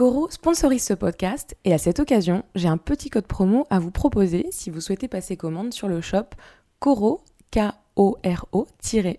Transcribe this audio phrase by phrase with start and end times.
[0.00, 3.90] Coro sponsorise ce podcast et à cette occasion, j'ai un petit code promo à vous
[3.90, 6.24] proposer si vous souhaitez passer commande sur le shop
[6.78, 7.20] coro,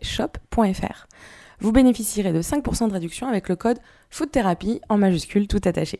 [0.01, 1.07] shopfr
[1.59, 3.77] Vous bénéficierez de 5% de réduction avec le code
[4.09, 5.99] Food Therapy en majuscule tout attaché.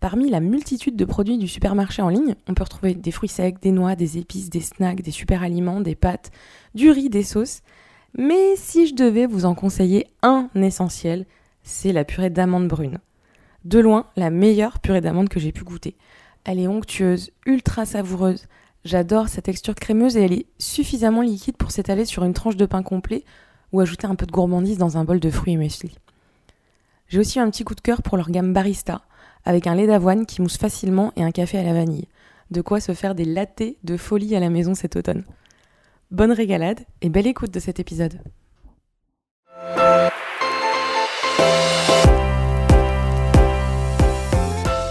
[0.00, 3.62] Parmi la multitude de produits du supermarché en ligne, on peut retrouver des fruits secs,
[3.62, 6.32] des noix, des épices, des snacks, des super aliments, des pâtes,
[6.74, 7.60] du riz, des sauces.
[8.16, 11.24] Mais si je devais vous en conseiller un essentiel,
[11.62, 12.98] c'est la purée d'amandes brunes.
[13.68, 15.94] De loin, la meilleure purée d'amandes que j'ai pu goûter.
[16.44, 18.46] Elle est onctueuse, ultra savoureuse.
[18.86, 22.64] J'adore sa texture crémeuse et elle est suffisamment liquide pour s'étaler sur une tranche de
[22.64, 23.24] pain complet
[23.72, 25.98] ou ajouter un peu de gourmandise dans un bol de fruits et muesli.
[27.08, 29.02] J'ai aussi un petit coup de cœur pour leur gamme barista,
[29.44, 32.08] avec un lait d'avoine qui mousse facilement et un café à la vanille.
[32.50, 35.24] De quoi se faire des lattés de folie à la maison cet automne.
[36.10, 38.18] Bonne régalade et belle écoute de cet épisode.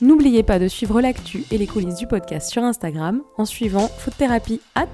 [0.00, 4.16] N'oubliez pas de suivre l'actu et les coulisses du podcast sur Instagram en suivant Food
[4.16, 4.88] Therapy at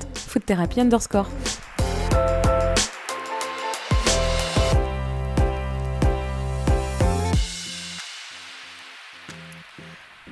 [0.79, 1.29] underscore.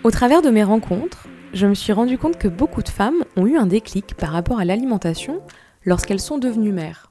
[0.02, 3.46] Au travers de mes rencontres, je me suis rendu compte que beaucoup de femmes ont
[3.46, 5.42] eu un déclic par rapport à l'alimentation
[5.84, 7.09] lorsqu'elles sont devenues mères.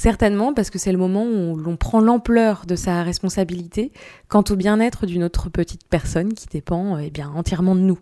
[0.00, 3.92] Certainement parce que c'est le moment où l'on prend l'ampleur de sa responsabilité
[4.28, 7.98] quant au bien-être d'une autre petite personne qui dépend eh bien, entièrement de nous.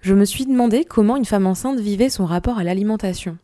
[0.00, 3.36] Je me suis demandé comment une femme enceinte vivait son rapport à l'alimentation.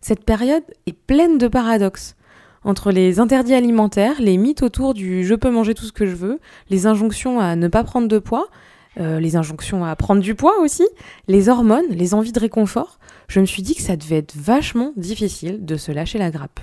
[0.00, 2.16] Cette période est pleine de paradoxes.
[2.64, 6.16] Entre les interdits alimentaires, les mythes autour du je peux manger tout ce que je
[6.16, 6.40] veux,
[6.70, 8.48] les injonctions à ne pas prendre de poids,
[8.98, 10.88] euh, les injonctions à prendre du poids aussi,
[11.28, 14.94] les hormones, les envies de réconfort, je me suis dit que ça devait être vachement
[14.96, 16.60] difficile de se lâcher la grappe.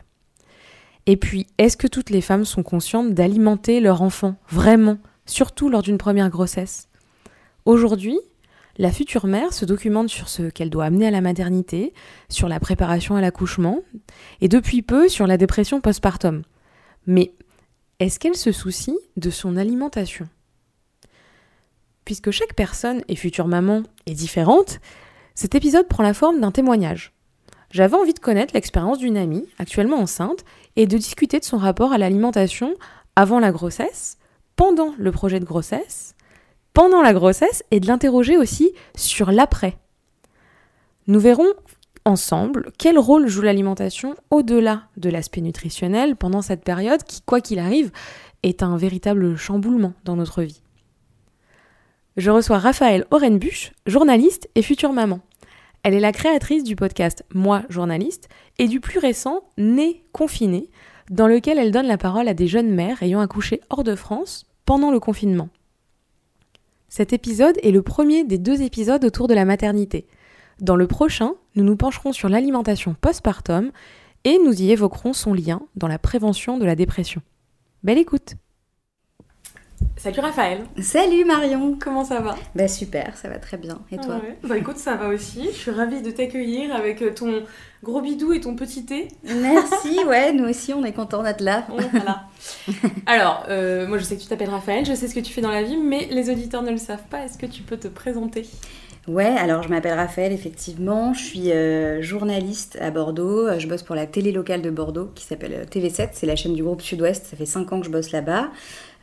[1.07, 5.81] Et puis, est-ce que toutes les femmes sont conscientes d'alimenter leur enfant, vraiment, surtout lors
[5.81, 6.89] d'une première grossesse?
[7.63, 8.19] Aujourd'hui,
[8.77, 11.93] la future mère se documente sur ce qu'elle doit amener à la maternité,
[12.27, 13.79] sur la préparation à l'accouchement,
[14.41, 16.43] et depuis peu sur la dépression postpartum.
[17.07, 17.31] Mais
[17.99, 20.27] est-ce qu'elle se soucie de son alimentation?
[22.03, 24.79] Puisque chaque personne et future maman est différente,
[25.35, 27.13] cet épisode prend la forme d'un témoignage.
[27.71, 30.45] J'avais envie de connaître l'expérience d'une amie, actuellement enceinte,
[30.75, 32.75] et de discuter de son rapport à l'alimentation
[33.15, 34.17] avant la grossesse,
[34.55, 36.15] pendant le projet de grossesse,
[36.73, 39.77] pendant la grossesse, et de l'interroger aussi sur l'après.
[41.07, 41.53] Nous verrons
[42.05, 47.59] ensemble quel rôle joue l'alimentation au-delà de l'aspect nutritionnel pendant cette période qui, quoi qu'il
[47.59, 47.91] arrive,
[48.43, 50.61] est un véritable chamboulement dans notre vie.
[52.15, 55.19] Je reçois Raphaël Orenbuch, journaliste et future maman.
[55.87, 58.27] Elle est la créatrice du podcast Moi journaliste
[58.57, 60.69] et du plus récent Né confiné,
[61.09, 64.47] dans lequel elle donne la parole à des jeunes mères ayant accouché hors de France
[64.65, 65.47] pendant le confinement.
[66.89, 70.07] Cet épisode est le premier des deux épisodes autour de la maternité.
[70.59, 73.71] Dans le prochain, nous nous pencherons sur l'alimentation postpartum
[74.25, 77.21] et nous y évoquerons son lien dans la prévention de la dépression.
[77.83, 78.35] Belle écoute
[79.97, 80.59] Salut Raphaël.
[80.79, 81.75] Salut Marion.
[81.79, 82.35] Comment ça va?
[82.55, 83.79] Bah super, ça va très bien.
[83.91, 84.21] Et toi?
[84.43, 85.45] Bah écoute, ça va aussi.
[85.51, 87.43] Je suis ravie de t'accueillir avec euh, ton
[87.83, 89.07] gros bidou et ton petit thé.
[89.23, 91.65] Merci, ouais, nous aussi on est contents d'être là.
[91.91, 92.23] voilà.
[93.05, 95.41] Alors, euh, moi je sais que tu t'appelles Raphaël, je sais ce que tu fais
[95.41, 97.25] dans la vie, mais les auditeurs ne le savent pas.
[97.25, 98.45] Est-ce que tu peux te présenter?
[99.07, 101.13] Ouais, alors je m'appelle Raphaël, effectivement.
[101.13, 103.57] Je suis euh, journaliste à Bordeaux.
[103.57, 106.09] Je bosse pour la télé locale de Bordeaux qui s'appelle TV7.
[106.11, 107.25] C'est la chaîne du groupe Sud-Ouest.
[107.25, 108.49] Ça fait 5 ans que je bosse là-bas.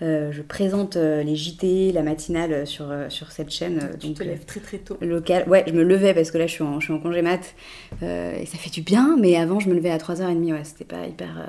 [0.03, 3.91] Euh, je présente euh, les JT, la matinale sur, euh, sur cette chaîne.
[4.01, 4.97] tu te lèves très très tôt.
[5.01, 5.49] Local.
[5.49, 7.55] Ouais, je me levais parce que là je suis en, je suis en congé mat
[8.03, 10.53] et ça fait du bien, mais avant je me levais à 3h30.
[10.53, 11.49] Ouais, c'était pas hyper,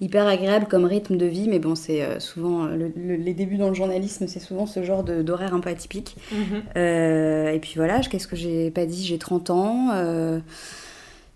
[0.00, 2.66] hyper agréable comme rythme de vie, mais bon, c'est souvent.
[2.66, 6.16] les débuts dans le journalisme, c'est souvent ce genre d'horaire un peu atypique.
[6.32, 6.62] Mhm.
[6.76, 9.04] et puis voilà, qu'est-ce que j'ai pas dit?
[9.04, 9.88] J'ai 30 ans.
[9.94, 10.38] Euh,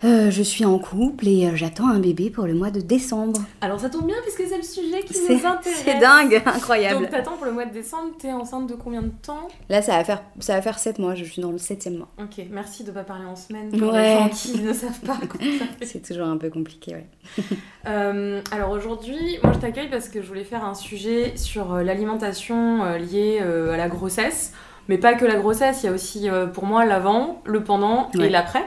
[0.05, 3.41] je suis en couple et euh, j'attends un bébé pour le mois de décembre.
[3.61, 5.83] Alors ça tombe bien puisque c'est le sujet qui nous intéresse.
[5.85, 7.01] C'est dingue, incroyable.
[7.01, 9.49] Donc t'attends pour le mois de décembre, t'es enceinte de combien de temps?
[9.69, 12.09] Là ça va faire ça va faire 7 mois, je suis dans le 7 mois.
[12.19, 15.19] Ok, merci de pas parler en semaine pour les gens qui ne savent pas.
[15.83, 17.07] c'est toujours un peu compliqué, ouais.
[17.87, 22.97] Euh, alors aujourd'hui, moi je t'accueille parce que je voulais faire un sujet sur l'alimentation
[22.97, 24.55] liée à la grossesse.
[24.89, 28.31] Mais pas que la grossesse, il y a aussi pour moi l'avant, le pendant et
[28.31, 28.65] l'après.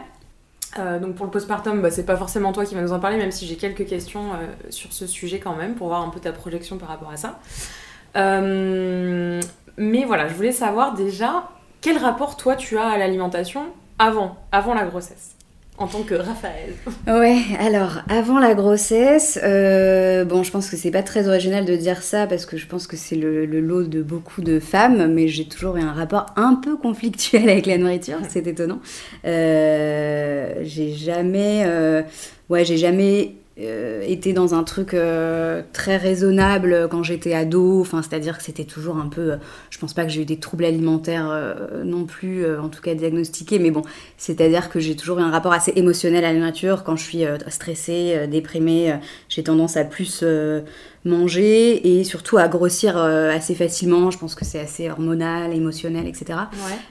[0.79, 3.17] Euh, donc pour le postpartum, bah, c'est pas forcément toi qui vas nous en parler,
[3.17, 6.19] même si j'ai quelques questions euh, sur ce sujet quand même, pour voir un peu
[6.19, 7.39] ta projection par rapport à ça.
[8.15, 9.41] Euh,
[9.77, 11.49] mais voilà, je voulais savoir déjà
[11.81, 13.67] quel rapport toi tu as à l'alimentation
[13.99, 15.36] avant, avant la grossesse?
[15.77, 16.73] En tant que Raphaël
[17.07, 21.75] Ouais, alors avant la grossesse, euh, bon, je pense que c'est pas très original de
[21.75, 25.27] dire ça parce que je pense que c'est le, lot de beaucoup de femmes, mais
[25.27, 28.79] j'ai toujours eu un rapport un peu conflictuel avec la nourriture, c'est étonnant.
[29.25, 32.01] Euh, j'ai jamais, euh,
[32.49, 38.03] ouais, j'ai jamais euh, été dans un truc euh, très raisonnable quand j'étais ado, enfin,
[38.03, 39.31] c'est-à-dire que c'était toujours un peu.
[39.31, 39.37] Euh,
[39.71, 43.57] je pense pas que j'ai eu des troubles alimentaires non plus, en tout cas diagnostiqués,
[43.59, 43.81] mais bon,
[44.17, 46.83] c'est-à-dire que j'ai toujours eu un rapport assez émotionnel à la nourriture.
[46.83, 48.95] Quand je suis stressée, déprimée,
[49.29, 50.23] j'ai tendance à plus
[51.07, 54.11] manger et surtout à grossir euh, assez facilement.
[54.11, 56.39] Je pense que c'est assez hormonal, émotionnel, etc.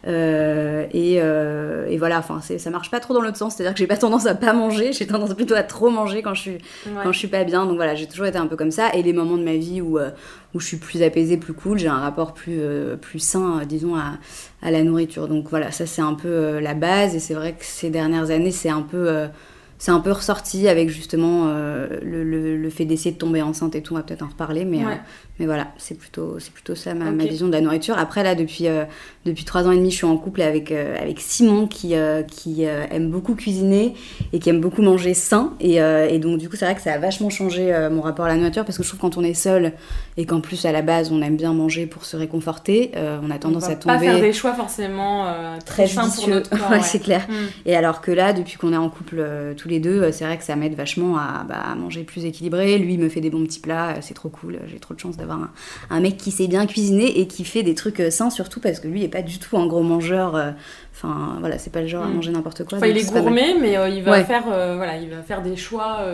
[0.07, 3.55] Euh, et, euh, et, voilà, enfin, ça marche pas trop dans l'autre sens.
[3.55, 6.35] C'est-à-dire que j'ai pas tendance à pas manger, j'ai tendance plutôt à trop manger quand
[6.35, 6.59] je suis,
[7.03, 7.67] quand je suis pas bien.
[7.67, 8.93] Donc voilà, j'ai toujours été un peu comme ça.
[8.95, 11.89] Et les moments de ma vie où, où je suis plus apaisée, plus cool, j'ai
[11.89, 12.61] un rapport plus,
[13.01, 14.15] plus sain, disons, à,
[14.63, 15.29] à, la nourriture.
[15.29, 17.15] Donc voilà, ça c'est un peu la base.
[17.15, 19.29] Et c'est vrai que ces dernières années, c'est un peu
[19.79, 22.25] c'est un peu ressorti avec justement euh, le,
[22.57, 24.95] le, fait d'essayer de tomber enceinte et tout, on va peut-être en reparler, mais, euh,
[25.39, 27.99] mais voilà, c'est plutôt, c'est plutôt ça ma, ma, vision de la nourriture.
[27.99, 28.85] Après, là, depuis, euh,
[29.27, 31.95] depuis trois ans et demi, je suis en couple avec, avec Simon qui,
[32.29, 33.95] qui aime beaucoup cuisiner
[34.33, 35.55] et qui aime beaucoup manger sain.
[35.61, 38.29] Et, et donc, du coup, c'est vrai que ça a vachement changé mon rapport à
[38.29, 39.73] la nourriture parce que je trouve quand on est seul
[40.17, 43.39] et qu'en plus, à la base, on aime bien manger pour se réconforter, on a
[43.39, 43.97] tendance à tomber.
[43.97, 45.27] pas faire des choix forcément
[45.65, 46.71] très sains pour notre corps.
[46.71, 47.27] ouais, c'est clair.
[47.29, 47.35] Mm.
[47.67, 50.39] Et alors que là, depuis qu'on est en couple tous les deux, euh, c'est vrai
[50.39, 52.79] que ça m'aide vachement bah, à, manger plus équilibré.
[52.79, 54.61] Lui, il me fait des bons petits plats, euh, c'est trop cool.
[54.69, 55.49] J'ai trop de chance d'avoir
[55.91, 58.79] un, mec qui sait bien cuisiner et qui fait des trucs euh, sains, surtout parce
[58.79, 60.55] que lui, il est pas du tout un gros mangeur.
[60.93, 62.15] Enfin, voilà, c'est pas le genre à mm.
[62.15, 62.79] manger n'importe quoi.
[62.79, 66.07] Enfin, il est gourmet, mais il, va faire, voilà, il va faire des choix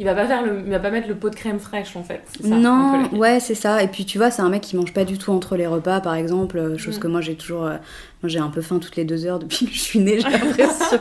[0.00, 2.02] il va pas faire le, il va pas mettre le pot de crème fraîche en
[2.02, 2.20] fait.
[2.40, 3.80] Ça, non, ouais, c'est ça.
[3.80, 6.00] Et puis tu vois, c'est un mec qui mange pas du tout entre les repas,
[6.00, 7.00] par exemple, chose mm.
[7.00, 7.70] que moi j'ai toujours,
[8.24, 10.30] moi, j'ai un peu faim toutes les deux heures depuis que je suis née, j'ai
[10.30, 10.98] l'impression.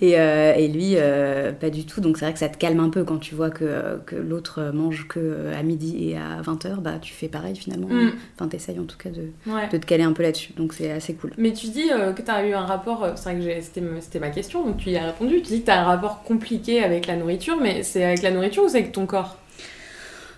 [0.00, 2.00] et, euh, et, lui, euh, pas du tout.
[2.00, 4.70] Donc, c'est vrai que ça te calme un peu quand tu vois que, que l'autre
[4.72, 6.76] mange que à midi et à 20h.
[6.76, 7.88] Bah, tu fais pareil finalement.
[7.88, 8.12] Mm.
[8.36, 9.30] Enfin, t'essayes en tout cas de,
[9.72, 10.52] de, te caler un peu là-dessus.
[10.52, 11.32] Donc, c'est assez cool.
[11.38, 14.30] Mais tu dis euh, que tu as eu un rapport, c'est vrai que c'était ma
[14.30, 15.42] question, donc tu y as répondu.
[15.42, 18.30] Tu dis que tu as un rapport compliqué avec la nourriture, mais c'est avec la
[18.30, 19.38] nourriture ou c'est avec ton corps?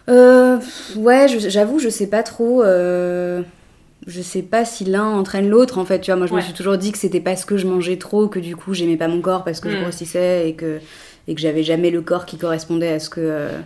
[0.09, 2.63] Ouais, j'avoue, je sais pas trop
[4.06, 6.17] je sais pas si l'un entraîne l'autre en fait tu vois.
[6.17, 8.55] Moi je me suis toujours dit que c'était parce que je mangeais trop que du
[8.55, 9.82] coup j'aimais pas mon corps parce que je mm.
[9.82, 10.79] grossissais et que
[11.26, 13.58] et que j'avais jamais le corps qui correspondait à ce que euh,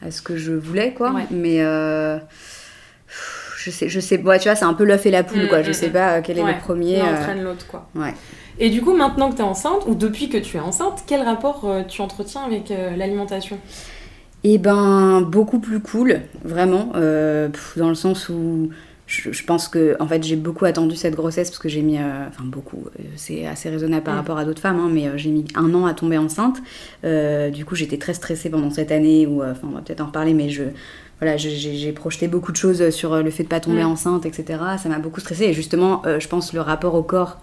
[0.00, 1.12] à ce que je voulais quoi.
[1.32, 2.18] Mais euh,
[3.58, 5.62] je sais je sais tu vois c'est un peu l'œuf et la poule mm, quoi.
[5.62, 7.88] je mm, sais pas euh, quel est le premier l'un entraîne l'autre quoi.
[7.96, 8.14] ouais.
[8.60, 11.22] Et du coup maintenant que tu es enceinte ou depuis que tu es enceinte quel
[11.22, 13.58] rapport tu entretiens avec l'alimentation?
[14.42, 18.70] Et eh ben beaucoup plus cool vraiment dans le sens où
[19.10, 22.28] je, pense que en fait j'ai beaucoup attendu cette grossesse parce que j'ai mis euh,
[22.28, 24.18] enfin beaucoup euh, c'est assez raisonnable par mm.
[24.18, 26.58] rapport à d'autres femmes hein, mais euh, j'ai mis un an à tomber enceinte
[27.02, 30.32] du coup j'étais très stressée pendant cette année où enfin on va peut-être en reparler
[30.32, 30.62] mais je
[31.18, 33.88] voilà j'ai projeté beaucoup de choses sur le fait de pas tomber mm.
[33.88, 37.40] enceinte etc ça m'a beaucoup stressée et justement je pense le rapport au corps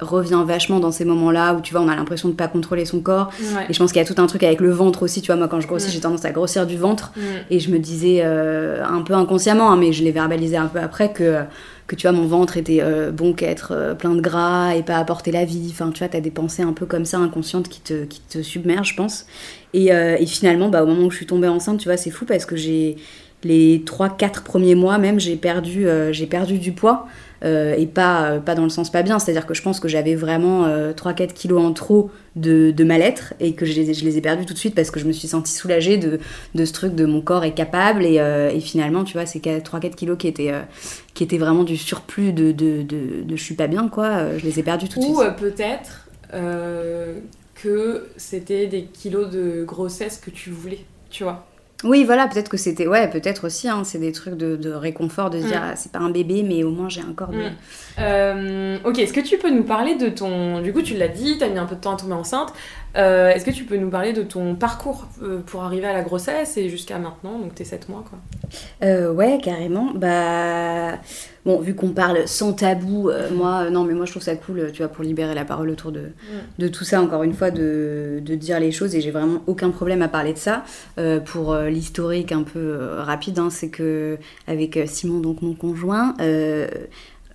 [0.00, 3.00] revient vachement dans ces moments-là où tu vois on a l'impression de pas contrôler son
[3.00, 3.30] corps.
[3.68, 5.36] Et je pense qu'il y a tout un truc avec le ventre aussi tu vois.
[5.36, 7.12] Moi quand je grossis j'ai tendance à grossir du ventre.
[7.50, 10.78] Et je me disais euh, un peu inconsciemment hein, mais je l'ai verbalisé un peu
[10.80, 11.40] après que
[11.86, 14.96] que tu vois mon ventre était euh, bon qu'être euh, plein de gras et pas
[14.96, 15.68] apporter la vie.
[15.70, 18.42] Enfin tu vois t'as des pensées un peu comme ça inconscientes qui te qui te
[18.42, 19.26] submergent je pense.
[19.72, 22.24] Et, et finalement bah au moment où je suis tombée enceinte tu vois c'est fou
[22.24, 22.96] parce que j'ai
[23.44, 27.06] les 3-4 premiers mois même j'ai perdu j'ai perdu du poids
[27.44, 29.18] euh, et pas, euh, pas dans le sens pas bien.
[29.18, 33.34] C'est-à-dire que je pense que j'avais vraiment 3-4 euh, kilos en trop de, de mal-être
[33.40, 35.12] et que je les, je les, ai perdus tout de suite parce que je me
[35.12, 36.18] suis sentie soulagée de,
[36.54, 38.04] de ce truc de mon corps est capable.
[38.04, 40.52] Et, et finalement, tu vois, c'est 3-4 kilos qui étaient,
[41.14, 44.36] qui étaient vraiment du surplus de, de, de, je suis pas bien, quoi.
[44.38, 45.16] Je les ai perdus tout de suite.
[45.16, 46.08] Ou peut-être
[47.54, 51.46] que c'était des kilos de grossesse que tu voulais, tu vois
[51.84, 52.86] Oui, voilà, peut-être que c'était.
[52.86, 55.68] Ouais, peut-être aussi, hein, c'est des trucs de, réconfort, de se dire, mm.
[55.72, 57.36] ah, c'est pas un bébé, mais au moins j'ai un corps de.
[57.36, 57.52] Mm.
[57.98, 60.62] Euh, ok, est-ce que tu peux nous parler de ton.
[60.62, 62.52] Du coup, tu l'as dit, t'as mis un peu de temps à tomber enceinte.
[62.96, 66.02] Euh, est-ce que tu peux nous parler de ton parcours euh, pour arriver à la
[66.02, 68.18] grossesse et jusqu'à maintenant, donc tes 7 mois, quoi?
[69.12, 69.92] Ouais, carrément.
[69.94, 70.98] Bah.
[71.44, 74.82] Bon, vu qu'on parle sans tabou, moi, non, mais moi je trouve ça cool, tu
[74.82, 76.12] vois, pour libérer la parole autour de, mm.
[76.58, 79.70] de tout ça, encore une fois, de, de dire les choses, et j'ai vraiment aucun
[79.70, 80.64] problème à parler de ça.
[81.24, 86.14] pour l'historique un peu rapide, hein, c'est que avec Simon, donc mon conjoint,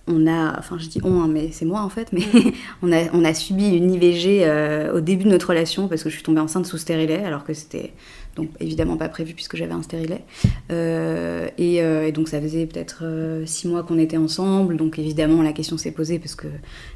[0.08, 2.22] on a, enfin je dis on, hein, mais c'est moi en fait, mais
[2.82, 2.92] on,
[3.24, 6.40] a, subi une IVG euh, au début de notre relation parce que je suis tombée
[6.40, 7.92] enceinte sous stérilet, alors que c'était
[8.34, 10.24] donc évidemment pas prévu puisque j'avais un stérilet.
[10.72, 13.04] Euh, euh, et, donc ça faisait peut-être
[13.44, 16.48] six mois qu'on était ensemble, donc évidemment la question s'est posée parce que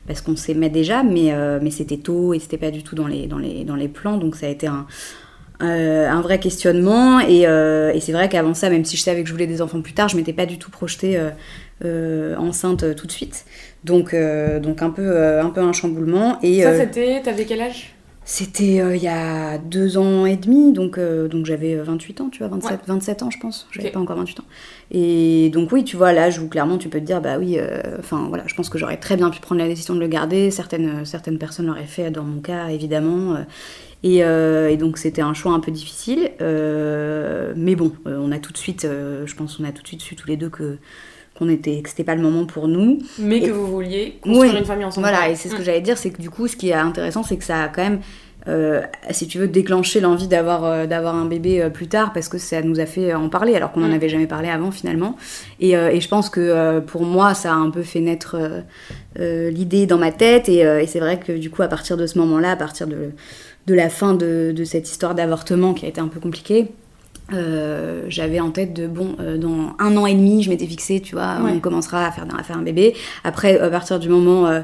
[0.06, 1.32] parce qu'on s'aimait déjà, mais,
[1.62, 4.16] mais c'était tôt et c'était pas du tout dans les, dans, les, dans les plans,
[4.16, 4.86] donc ça a été un,
[5.60, 7.20] un vrai questionnement.
[7.20, 7.42] Et,
[8.00, 10.08] c'est vrai qu'avant ça, même si je savais que je voulais des enfants plus tard,
[10.08, 11.18] je m'étais pas du tout projetée
[11.84, 13.44] enceinte euh, tout de suite.
[13.84, 16.38] Donc, euh, donc un, peu, un peu un chamboulement.
[16.42, 17.20] Et, Ça, c'était.
[17.22, 17.92] T'avais quel âge?
[18.28, 22.48] c'était il y a deux ans et demi, donc, donc j'avais 28 ans, tu vois,
[22.48, 23.68] 27, 27 ans, je pense.
[23.70, 24.44] J'avais pas encore 28 ans.
[24.90, 27.56] Et donc, oui, tu vois, l'âge où clairement tu peux te dire, bah oui,
[28.00, 30.50] enfin voilà, je pense que j'aurais très bien pu prendre la décision de le garder.
[30.50, 33.36] Certaines, certaines personnes l'auraient fait, dans mon cas, évidemment.
[34.02, 36.32] Et, et, donc c'était un choix un peu difficile.
[36.40, 40.16] mais bon, on a tout de suite, je pense, on a tout de suite su
[40.16, 40.78] tous les deux que
[41.38, 42.98] qu'on était, que c'était pas le moment pour nous.
[43.18, 45.08] Mais que vous vouliez construire une famille ensemble.
[45.08, 45.64] Voilà, et c'est ce que mm.
[45.64, 47.82] j'allais dire, c'est que du coup, ce qui est intéressant, c'est que ça a quand
[47.82, 48.00] même,
[48.48, 52.28] euh, si tu veux, déclenché l'envie d'avoir euh, d'avoir un bébé euh, plus tard, parce
[52.28, 53.94] que ça nous a fait en parler, alors qu'on n'en mm.
[53.94, 55.16] avait jamais parlé avant finalement.
[55.60, 58.36] Et, et je pense que pour moi, ça a un peu fait naître
[59.18, 62.18] l'idée dans ma tête, et, et c'est vrai que du coup, à partir de ce
[62.18, 63.10] moment-là, à partir de,
[63.66, 66.68] de la fin de, de cette histoire d'avortement qui a été un peu compliquée,
[67.32, 71.00] euh, j'avais en tête de bon euh, dans un an et demi je m'étais fixé
[71.00, 72.94] tu vois on commencera à faire, à faire un bébé.
[73.24, 74.60] Après à partir du moment euh,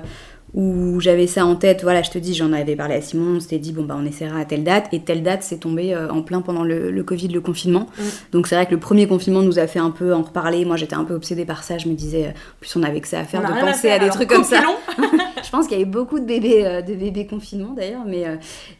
[0.55, 3.41] où j'avais ça en tête, voilà, je te dis, j'en avais parlé à Simon, on
[3.41, 6.11] s'était dit, bon, bah, on essaiera à telle date, et telle date, c'est tombé euh,
[6.11, 7.87] en plein pendant le, Covid, le confinement.
[7.97, 8.03] Mm.
[8.33, 10.67] Donc, c'est vrai que le premier confinement nous a fait un peu en reparler.
[10.67, 12.31] Moi, j'étais un peu obsédée par ça, je me disais, euh,
[12.61, 14.63] plus on avait que ça à faire, de penser à, des trucs comme ça.
[15.43, 18.25] je pense qu'il y avait beaucoup de bébés, euh, de bébés confinement d'ailleurs, mais,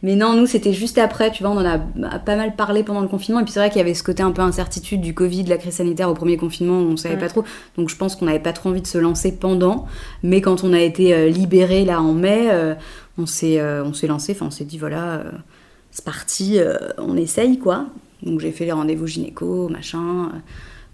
[0.03, 1.79] mais non, nous, c'était juste après, tu vois, on en a
[2.19, 4.21] pas mal parlé pendant le confinement, et puis c'est vrai qu'il y avait ce côté
[4.21, 7.19] un peu incertitude du Covid, de la crise sanitaire au premier confinement, on savait mm.
[7.19, 7.43] pas trop.
[7.77, 9.85] Donc, je pense qu'on n'avait pas trop envie de se lancer pendant,
[10.21, 12.75] mais quand on a été libéré là en mai, euh,
[13.17, 15.31] on s'est euh, on s'est lancé, enfin on s'est dit voilà, euh,
[15.91, 16.59] c'est parti,
[16.97, 17.87] on essaye quoi.
[18.23, 20.31] Donc j'ai fait les rendez-vous gynéco, machin,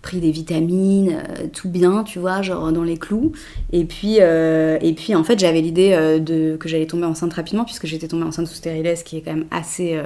[0.02, 1.22] pris des vitamines,
[1.54, 3.32] tout bien, tu vois, genre dans les clous.
[3.72, 7.86] Et puis, et puis en fait, j'avais l'idée de que j'allais tomber enceinte rapidement, puisque
[7.86, 9.98] j'étais tombée enceinte sous stérilet, ce qui est quand même assez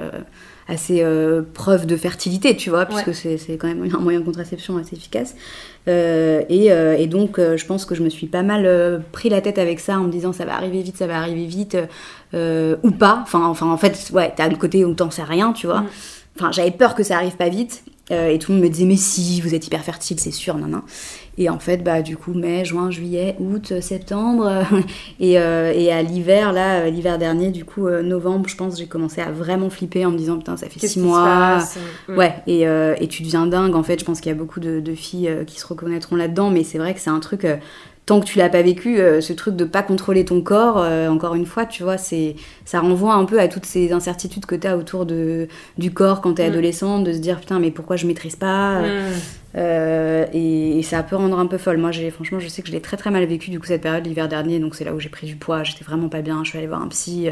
[0.68, 4.76] assez euh, preuve de fertilité, tu vois, puisque c'est quand même un moyen de contraception
[4.78, 5.34] assez efficace.
[5.88, 9.40] Euh, et, euh, et, donc, je pense que je me suis pas mal pris la
[9.40, 11.76] tête avec ça en me disant ça va arriver vite, ça va arriver vite,
[12.32, 13.20] ou pas.
[13.22, 15.82] Enfin, enfin, en fait, ouais, t'as le côté où t'en sais rien, tu vois.
[15.82, 15.88] Mm.
[16.36, 17.84] Enfin, j'avais peur que ça arrive pas vite.
[18.10, 20.82] Et tout le monde me disait, mais si, vous êtes hyper fertile, c'est sûr, non.
[21.36, 24.64] Et en fait, bah, du coup, mai, juin, juillet, août, septembre.
[25.20, 28.78] et, euh, et, à l'hiver, là, euh, l'hiver dernier, du coup, euh, novembre, je pense,
[28.78, 31.58] j'ai commencé à vraiment flipper en me disant, putain, ça fait six mois.
[32.08, 33.74] Ouais, et, et, tu deviens dingue.
[33.74, 36.50] En fait, je pense qu'il y a beaucoup de, de filles qui se reconnaîtront là-dedans,
[36.50, 37.46] mais c'est vrai que c'est un truc
[38.06, 41.46] tant que tu l'as pas vécu, ce truc de pas contrôler ton corps, encore une
[41.46, 44.76] fois, tu vois, c'est ça renvoie un peu à toutes ces incertitudes que tu as
[44.76, 46.52] autour de, du corps quand tu es mm.
[46.52, 49.12] adolescente, de se dire putain, mais pourquoi je maîtrise pas mm.
[49.56, 51.78] Euh, et, ça peut rendre un peu folle.
[51.78, 53.82] Moi, j'ai, franchement, je sais que je l'ai très très mal vécu du coup cette
[53.82, 55.62] période l'hiver dernier, donc c'est là où j'ai pris du poids.
[55.62, 56.42] J'étais vraiment pas bien.
[56.44, 57.28] Je suis allée voir un psy.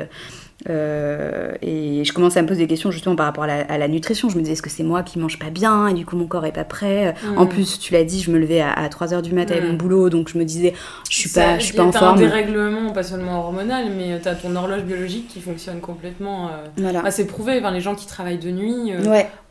[0.70, 4.28] Euh, et je commençais à me poser des questions justement par rapport à la, nutrition.
[4.28, 6.26] Je me disais, est-ce que c'est moi qui mange pas bien et du coup mon
[6.26, 7.14] corps est pas prêt?
[7.14, 7.38] Mmh.
[7.38, 9.78] En plus, tu l'as dit, je me levais à, 3h du matin avec mon mmh.
[9.78, 10.74] boulot, donc je me disais,
[11.10, 12.18] je suis pas, je suis pas en forme.
[12.18, 16.48] Un dérèglement, pas seulement hormonal, mais t'as ton horloge biologique qui fonctionne complètement.
[16.48, 17.10] Euh, voilà.
[17.10, 18.92] c'est prouvé, enfin, les gens qui travaillent de nuit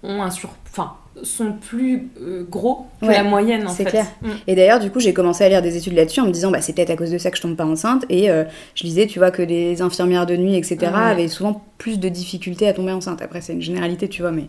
[0.03, 0.49] ont un sur.
[0.69, 3.85] Enfin, sont plus euh, gros que la moyenne en fait.
[3.85, 4.05] clair.
[4.21, 4.29] Mm.
[4.47, 6.61] Et d'ailleurs, du coup, j'ai commencé à lire des études là-dessus en me disant, bah,
[6.61, 8.05] c'est peut-être à cause de ça que je tombe pas enceinte.
[8.09, 8.43] Et euh,
[8.75, 12.67] je disais, tu vois, que les infirmières de nuit, etc., avaient souvent plus de difficultés
[12.67, 13.21] à tomber enceinte.
[13.21, 14.45] Après, c'est une généralité, tu vois, mais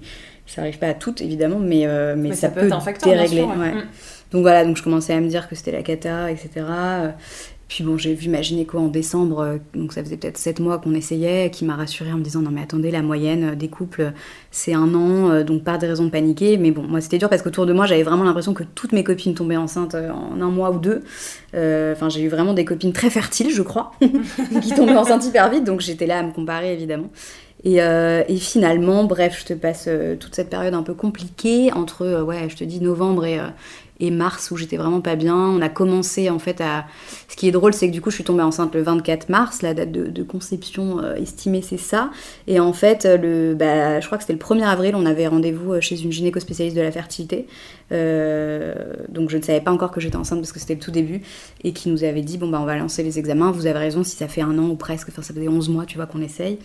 [0.46, 2.68] ça arrive pas à toutes, évidemment, mais, euh, mais, ça, peut,
[3.04, 3.42] dérégler.
[3.42, 3.84] Mm.
[4.32, 6.64] Donc voilà, donc je commençais à me dire que c'était la cata, etc.
[7.68, 10.78] Puis bon, j'ai vu ma gynéco en décembre, euh, donc ça faisait peut-être 7 mois
[10.78, 14.12] qu'on essayait, qui m'a rassurée en me disant non mais attendez, la moyenne des couples
[14.50, 16.58] c'est un an, euh, donc pas de raison de paniquer.
[16.58, 19.04] Mais bon, moi c'était dur parce qu'autour de moi j'avais vraiment l'impression que toutes mes
[19.04, 21.02] copines tombaient enceintes euh, en un mois ou deux.
[21.54, 23.92] Enfin, j'ai eu vraiment des copines très fertiles, je crois,
[24.62, 27.10] qui tombaient enceintes hyper vite, donc j'étais là à me comparer évidemment.
[27.64, 27.78] Et,
[28.38, 29.88] finalement, bref, je te passe
[30.18, 33.24] toute cette période un peu compliquée entre, ouais, je te dis novembre
[34.02, 35.36] et mars où j'étais vraiment pas bien.
[35.36, 36.86] On a commencé en fait à.
[37.32, 39.62] Ce qui est drôle, c'est que du coup, je suis tombée enceinte le 24 mars,
[39.62, 42.10] la date de, conception euh, estimée, c'est ça.
[42.46, 45.72] Et en fait, le, bah, je crois que c'était le 1er avril, on avait rendez-vous
[45.72, 47.46] euh, chez une gynéco-spécialiste de la fertilité.
[47.90, 48.74] Euh,
[49.08, 51.20] donc je ne savais pas encore que j'étais enceinte parce que c'était le tout début
[51.62, 53.50] et qui nous avait dit bon bah on va lancer les examens.
[53.50, 55.86] Vous avez raison, si ça fait un an ou presque, enfin ça faisait 11 mois,
[55.86, 56.58] tu vois qu'on essaye.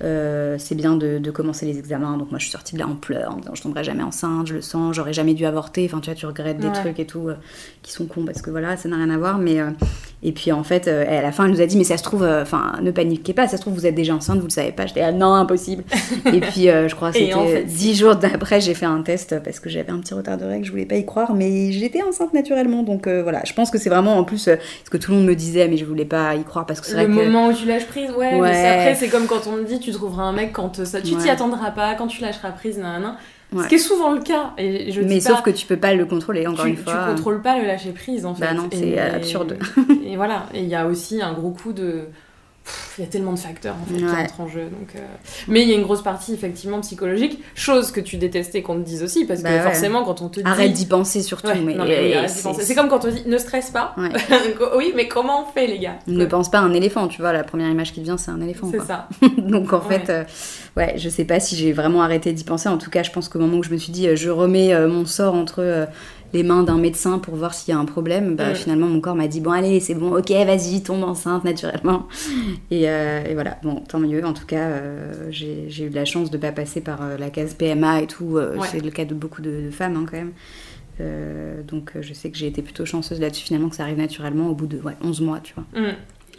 [0.00, 2.16] c'est bien de, de, commencer les examens.
[2.16, 4.46] Donc moi je suis sortie de là en pleurs en disant je tomberai jamais enceinte,
[4.46, 5.84] je le sens, j'aurais jamais dû avorter.
[5.84, 7.28] Enfin tu vois, tu regrettes des trucs et tout
[7.82, 9.38] qui sont cons parce que voilà, ça n'a rien à voir.
[9.38, 9.60] Mais
[10.26, 12.02] et puis en fait, euh, à la fin, elle nous a dit, mais ça se
[12.02, 14.50] trouve, euh, enfin, ne paniquez pas, ça se trouve, vous êtes déjà enceinte, vous le
[14.50, 14.86] savez pas.
[14.86, 15.84] J'étais, ah non, impossible.
[16.32, 19.60] et puis euh, je crois que c'était dix jours d'après, j'ai fait un test parce
[19.60, 22.32] que j'avais un petit retard de règles, je voulais pas y croire, mais j'étais enceinte
[22.32, 22.82] naturellement.
[22.82, 25.34] Donc voilà, je pense que c'est vraiment en plus ce que tout le monde me
[25.34, 27.86] disait, mais je voulais pas y croire parce que c'est Le moment où tu lâches
[27.86, 30.84] prise, ouais, mais après, c'est comme quand on me dit, tu trouveras un mec quand
[30.86, 33.14] ça, tu t'y attendras pas, quand tu lâcheras prise, nan,
[33.62, 34.52] ce qui est souvent le cas.
[34.58, 36.92] Et je mais sauf que tu peux pas le contrôler, encore une fois.
[36.92, 38.54] Tu contrôles pas le lâcher prise, en bah fait.
[38.54, 39.58] Bah non, c'est absurde.
[40.04, 40.46] et voilà.
[40.54, 42.08] Et il y a aussi un gros coup de
[42.98, 44.64] il y a tellement de facteurs en fait qui entrent en jeu.
[44.64, 45.00] Donc, euh.
[45.48, 48.84] Mais il y a une grosse partie effectivement psychologique, chose que tu détestais qu'on te
[48.84, 50.46] dise aussi, parce que bah forcément quand on te dit...
[50.46, 51.48] Arrête d'y penser surtout.
[51.64, 51.76] mais...
[52.28, 53.94] C'est comme quand on dit ne stresse pas.
[54.76, 55.98] oui, mais comment on fait les gars?
[56.06, 58.40] Ne pense pas à un éléphant, tu vois, la première image qui vient c'est un
[58.40, 58.68] éléphant.
[58.70, 59.08] C'est ça.
[59.38, 60.24] Donc en fait, euh,
[60.76, 62.68] ouais, je sais pas si j'ai vraiment arrêté d'y penser.
[62.68, 64.74] En tout cas, je pense qu'au moment où je me suis dit euh, je remets
[64.86, 65.86] mon sort entre
[66.34, 69.14] les mains d'un médecin pour voir s'il y a un problème, bah, finalement mon corps
[69.14, 72.08] m'a dit bon allez c'est bon, ok vas-y tombe enceinte naturellement.
[72.72, 74.24] Euh, et, voilà, bon tant mieux.
[74.24, 77.30] En tout cas euh, j'ai eu de la chance de pas passer par euh, la
[77.30, 78.38] case PMA et tout.
[78.70, 81.64] C'est le cas de beaucoup de, femmes hein, quand même.
[81.64, 84.54] donc je sais que j'ai été plutôt chanceuse là-dessus finalement que ça arrive naturellement au
[84.54, 85.80] bout de ouais, 11 mois tu vois.
[85.80, 85.94] Mm.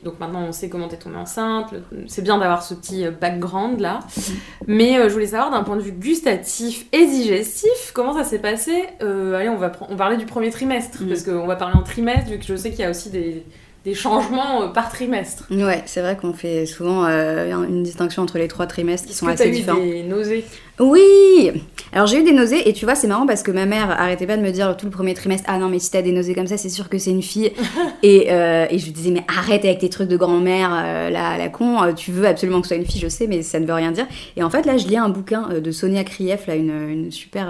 [0.06, 1.74] Donc maintenant, on sait comment t'es tombée enceinte.
[2.06, 4.02] C'est bien d'avoir ce petit euh, background là.
[4.68, 8.38] Mais euh, je voulais savoir d'un point de vue gustatif et digestif, comment ça s'est
[8.38, 8.84] passé?
[9.02, 11.08] Euh, Allez, on va on parler du premier trimestre mm.
[11.08, 13.44] parce qu'on va parler en trimestre vu que je sais qu'il y a aussi des,
[13.84, 15.48] des changements par trimestre.
[15.50, 19.50] Ouais, c'est vrai qu'on fait souvent une distinction entre les trois trimestres qui sont assez
[19.50, 19.80] différents.
[19.80, 20.46] Des nausées?
[20.80, 21.52] Oui.
[21.94, 24.28] Alors j'ai eu des nausées et tu vois c'est marrant parce que ma mère arrêtait
[24.28, 26.36] pas de me dire tout le premier trimestre ah non mais si t'as des nausées
[26.36, 27.54] comme ça c'est sûr que c'est une fille.
[28.04, 31.38] Et, euh, et, je lui disais mais arrête avec tes trucs de grand-mère euh, la,
[31.40, 33.60] la, con euh, tu veux absolument que ce soit une fille je sais mais ça
[33.60, 34.06] ne veut rien dire.
[34.36, 37.48] Et en fait là je lis un bouquin de Sonia Krief là une, une super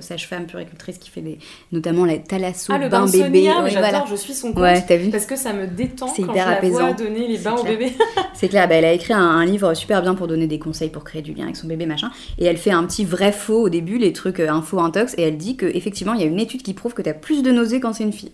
[0.00, 1.38] sage-femme puricultrice qui fait des
[1.70, 3.50] notamment la thalasso ah, le bain, bébé.
[3.68, 6.52] J'adore je suis son compte ouais, vu parce que ça me détend c'est hyper je
[6.52, 6.78] apaisant.
[6.78, 7.92] vois donner les bains au bébé.
[8.34, 8.66] C'est clair.
[8.68, 11.22] Bah, elle a écrit un, un, livre super bien pour donner des conseils pour créer
[11.22, 12.10] du lien avec son bébé machin.
[12.38, 15.22] Et elle fait un petit vrai faux au début, les trucs euh, info intox, et
[15.22, 17.50] elle dit qu'effectivement, il y a une étude qui prouve que tu as plus de
[17.50, 18.32] nausées quand c'est une fille.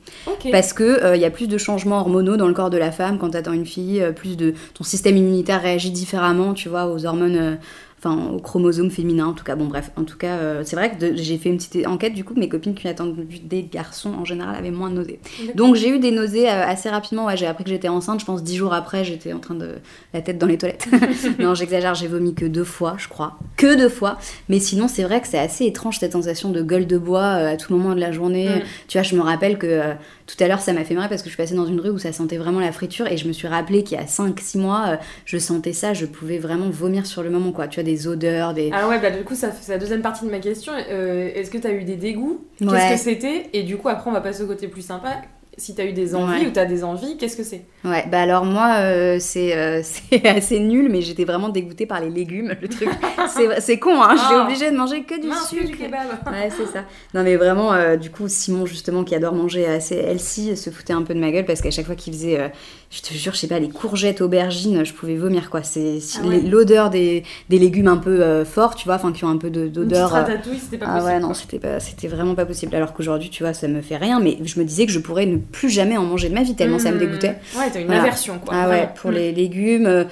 [0.52, 3.18] Parce qu'il euh, y a plus de changements hormonaux dans le corps de la femme
[3.18, 4.54] quand tu attends une fille, euh, plus de.
[4.74, 7.58] ton système immunitaire réagit différemment, tu vois, aux hormones
[7.98, 9.56] enfin au chromosome féminin en tout cas.
[9.56, 12.24] Bon bref en tout cas euh, c'est vrai que j'ai fait une petite enquête du
[12.24, 15.20] coup mes copines qui attendent des garçons en général avaient moins de nausées.
[15.54, 17.26] Donc j'ai eu des nausées euh, assez rapidement.
[17.26, 19.76] Ouais, j'ai appris que j'étais enceinte je pense dix jours après j'étais en train de
[20.14, 20.88] la tête dans les toilettes.
[21.38, 23.38] Non j'exagère j'ai vomi que deux fois je crois.
[23.56, 24.18] Que deux fois.
[24.48, 27.52] Mais sinon c'est vrai que c'est assez étrange cette sensation de gueule de bois euh,
[27.52, 28.48] à tout moment de la journée.
[28.48, 28.62] Mm.
[28.86, 29.92] tu vois je me rappelle que
[30.26, 31.90] tout à l'heure ça m'a fait marrer parce que je suis passée dans une rue
[31.90, 34.58] où ça sentait vraiment la friture et je me suis rappelé qu'il y a 5-6
[34.58, 37.66] mois je sentais ça je pouvais vraiment vomir sur le moment quoi.
[37.68, 38.70] Tu vois des odeurs, des...
[38.72, 40.72] Ah ouais, bah du coup, ça c'est la deuxième partie de ma question.
[40.90, 42.44] Euh, est-ce que tu as eu des dégoûts?
[42.58, 43.48] Qu'est-ce que c'était?
[43.52, 45.22] Et du coup, après, on va passer au côté plus sympa
[45.58, 47.62] si tu as eu des envies ou tu as des envies, qu'est-ce que c'est?
[47.84, 52.10] Ouais, bah alors moi, euh, euh, c'est assez nul, mais j'étais vraiment dégoûtée par les
[52.10, 52.88] légumes, le truc.
[53.58, 54.44] c'est con, hein, j'étais ah.
[54.44, 55.66] obligée de manger que du sucre.
[55.66, 56.08] du kebab.
[56.28, 56.84] Ouais, c'est ça.
[57.14, 60.92] Non, mais vraiment, euh, du coup, Simon, justement, qui adore manger assez healthy, se foutait
[60.92, 62.52] un peu de ma gueule parce qu'à chaque fois qu'il faisait,
[62.90, 65.62] je te jure, je sais pas, les courgettes, aubergines, je pouvais vomir, quoi.
[65.62, 69.36] C'est ah l'odeur des, des, légumes un peu forts, tu vois, enfin, qui ont un
[69.36, 70.10] peu d'odeur.
[70.10, 71.04] ratatouille, c'était pas possible.
[71.06, 72.74] Ah ouais, non, c'était vraiment pas possible.
[72.74, 75.26] Alors qu'aujourd'hui, tu vois, ça me fait rien, mais je me disais que je pourrais
[75.26, 77.00] ne plus jamais en manger de ma vie, tellement ça me mmh.
[77.00, 77.36] dégoûtait.
[77.56, 78.54] Ouais, t'as une aversion, quoi.
[78.56, 79.36] Ah ouais, pour les mmh.
[79.36, 80.06] légumes.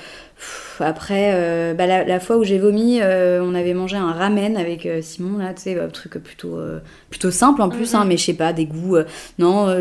[0.81, 4.57] Euh, après, euh, bah, la, fois où j'ai vomi, euh, on avait mangé un ramen
[4.57, 6.59] avec Simon, là, tu sais, un truc plutôt,
[7.11, 8.97] plutôt simple en plus, hein, mais je sais pas, des goûts.
[9.39, 9.75] non,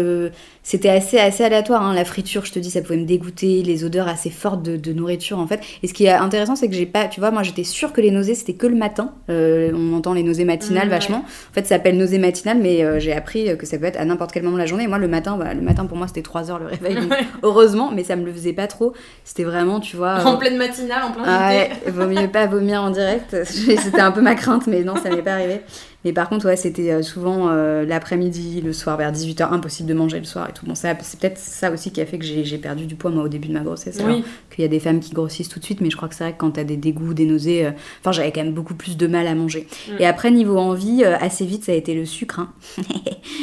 [0.65, 1.84] c'était assez, assez aléatoire.
[1.84, 1.94] Hein.
[1.94, 5.38] La friture, je te dis, ça pouvait me dégoûter, les odeurs assez fortes de, nourriture
[5.38, 5.60] en fait.
[5.84, 8.02] Et ce qui est intéressant, c'est que j'ai pas, tu vois, moi j'étais sûre que
[8.02, 9.13] les nausées c'était que le matin.
[9.30, 11.18] Euh, on entend les nausées matinales mmh, vachement.
[11.18, 14.06] En fait, ça s'appelle nausées matinales, mais euh, j'ai appris que ça peut être à
[14.06, 14.88] n'importe quel moment de la journée.
[14.88, 16.98] moi, le matin, bah, le matin pour moi c'était 3 heures le réveil,
[17.44, 18.94] heureusement, mais ça me le faisait pas trop.
[19.24, 20.20] C'était vraiment, tu vois.
[20.45, 23.36] Pleine matinale, en plein ah, ouais, vaut mieux pas vomir en direct.
[23.45, 25.62] c'était un peu ma crainte, mais non, ça m'est pas arrivé.
[26.06, 29.94] Mais par contre, ouais, c'était euh, souvent euh, l'après-midi, le soir, vers 18h, impossible de
[29.96, 30.65] manger le soir et tout.
[30.65, 33.24] Bon, ça, c'est peut-être ça aussi qui a fait que j'ai perdu du poids, moi,
[33.24, 34.00] au début de ma grossesse.
[34.00, 34.24] Alors Oui.
[34.54, 36.24] qu'il y a des femmes qui grossissent tout de suite, mais je crois que c'est
[36.24, 38.98] vrai que quand t'as des dégoûts, des nausées, euh, enfin, j'avais quand même beaucoup plus
[38.98, 39.68] de mal à manger.
[39.89, 39.91] Mm.
[40.00, 42.39] Et après, niveau envie, euh, assez vite, ça a été le sucre.
[42.39, 42.54] hein.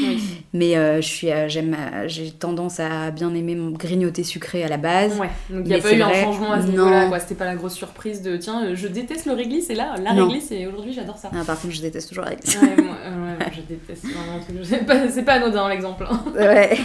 [0.00, 0.18] Oui.
[0.54, 5.18] Mais je suis, j'aime, j'ai tendance à bien aimer mon grignoter sucré à la base.
[5.18, 6.72] Ouais, donc il n'y a pas eu un vrai, changement à ce non.
[6.72, 7.18] niveau-là, quoi.
[7.18, 10.26] C'était pas la grosse surprise de tiens, je déteste le réglisse et là, la Non.
[10.26, 11.30] réglisse et aujourd'hui j'adore ça.
[11.34, 12.60] Ah, par contre, je déteste toujours avec ça.
[12.60, 15.08] Ouais, moi, euh, ouais, moi, je déteste vraiment.
[15.10, 16.06] C'est pas, anodin l'exemple.
[16.10, 16.22] hein.
[16.34, 16.78] Ouais.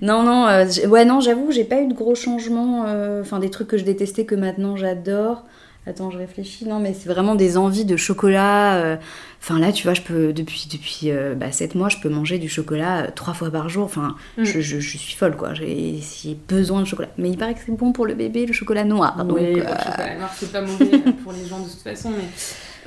[0.00, 2.84] non, non, euh, ouais, non, j'avoue, j'ai pas eu de gros changements.
[2.86, 5.44] euh, Enfin, des trucs que je détestais que maintenant j'adore.
[5.84, 6.64] Attends, je réfléchis.
[6.64, 8.74] Non, mais c'est vraiment des envies de chocolat.
[8.76, 8.96] euh,
[9.40, 12.48] Enfin, là, tu vois, je peux, depuis, depuis bah, 7 mois, je peux manger du
[12.48, 13.84] chocolat trois fois par jour.
[13.86, 14.44] Enfin, Mm.
[14.44, 15.52] je, je- je suis folle, quoi.
[15.54, 15.98] J'ai
[16.46, 17.08] besoin de chocolat.
[17.18, 19.16] Mais il paraît que c'est bon pour le bébé, le chocolat noir.
[19.24, 22.10] Donc, Oui, pour le chocolat noir, c'est pas mauvais pour les gens de toute façon.
[22.10, 22.22] Mais...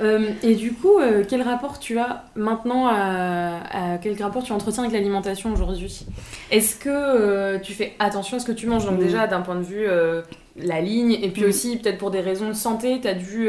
[0.00, 3.60] Euh, et du coup, euh, quel rapport tu as maintenant à,
[3.94, 6.04] à- Quel rapport tu entretiens avec l'alimentation aujourd'hui?
[6.50, 8.84] Est-ce que euh, tu fais attention à ce que tu manges?
[8.86, 9.86] Donc, déjà, d'un point de vue
[10.58, 13.48] la ligne, et puis aussi, peut-être pour des raisons de santé, tu as dû.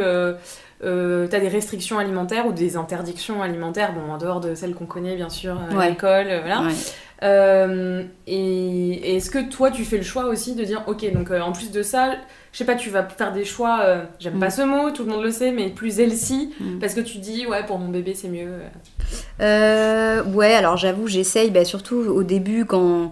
[0.83, 4.86] Euh, t'as des restrictions alimentaires ou des interdictions alimentaires, bon, en dehors de celles qu'on
[4.86, 5.95] connaît, bien sûr, Ouais.
[6.03, 6.62] euh, voilà.
[6.62, 6.73] ouais.
[7.23, 11.31] Euh, et et est-ce que toi, tu fais le choix aussi de dire, ok, donc
[11.31, 12.12] en plus de ça,
[12.57, 14.39] je sais pas, tu vas faire des choix, euh, j'aime Mm.
[14.39, 16.79] pas ce mot, tout le monde le sait, mais plus healthy, Mm.
[16.79, 18.49] parce que tu dis, ouais, pour mon bébé, c'est mieux.
[19.41, 23.11] Euh, ouais, alors j'avoue, j'essaye, bah, surtout au début quand.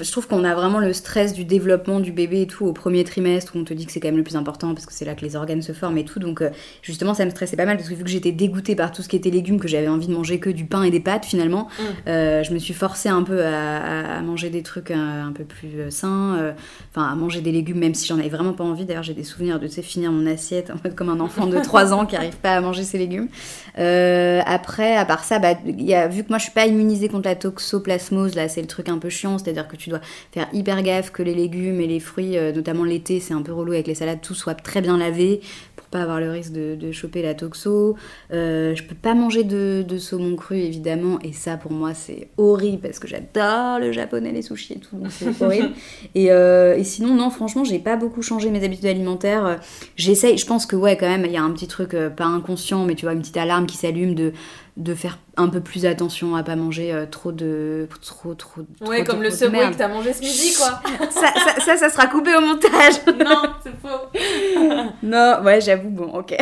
[0.00, 3.04] Je trouve qu'on a vraiment le stress du développement du bébé et tout au premier
[3.04, 5.04] trimestre où on te dit que c'est quand même le plus important parce que c'est
[5.04, 6.18] là que les organes se forment et tout.
[6.18, 6.50] Donc euh,
[6.82, 9.08] justement, ça me stressait pas mal parce que vu que j'étais dégoûtée par tout ce
[9.08, 11.68] qui était légumes, que j'avais envie de manger que du pain et des pâtes finalement,
[11.78, 12.08] Mm.
[12.08, 15.90] euh, je me suis forcée un peu à, manger des trucs euh, un peu plus
[15.90, 16.52] sains, euh,
[16.90, 18.84] enfin à manger des légumes même si j'en avais vraiment pas envie.
[18.84, 21.92] D'ailleurs, j'ai des souvenirs de finir mon assiette en mode comme un enfant de 3
[21.92, 23.28] ans qui arrive pas à manger ses légumes.
[23.76, 27.08] Après, à part ça, bah, il y a, vu que moi je suis pas immunisée
[27.08, 30.00] contre la toxoplasmose, là c'est le truc un peu chiant, c'est-à-dire que tu dois
[30.32, 33.52] faire hyper gaffe que les légumes et les fruits, euh, notamment l'été, c'est un peu
[33.52, 35.40] relou avec les salades, tout soit très bien lavé
[35.76, 37.96] pour pas avoir le risque de, de choper la toxo.
[38.32, 42.28] Euh, je peux pas manger de, de saumon cru évidemment, et ça pour moi c'est
[42.36, 45.70] horrible parce que j'adore le japonais, les sushis et tout, donc c'est horrible.
[46.14, 49.60] Et, euh, et sinon, non, franchement, j'ai pas beaucoup changé mes habitudes alimentaires.
[49.96, 52.84] J'essaye, je pense que ouais, quand même, il y a un petit truc, pas inconscient,
[52.84, 54.32] mais tu vois, une petite alarme qui s'allume de,
[54.76, 57.88] de faire un peu plus attention à pas manger euh, trop de.
[58.04, 58.62] Trop, trop.
[58.82, 60.80] Ouais, trop, comme le trop Subway que t'as mangé ce midi, quoi.
[61.10, 62.94] ça, ça, ça, ça sera coupé au montage.
[63.24, 64.84] non, c'est faux.
[65.02, 66.34] Non, ouais, j'avoue, bon, ok.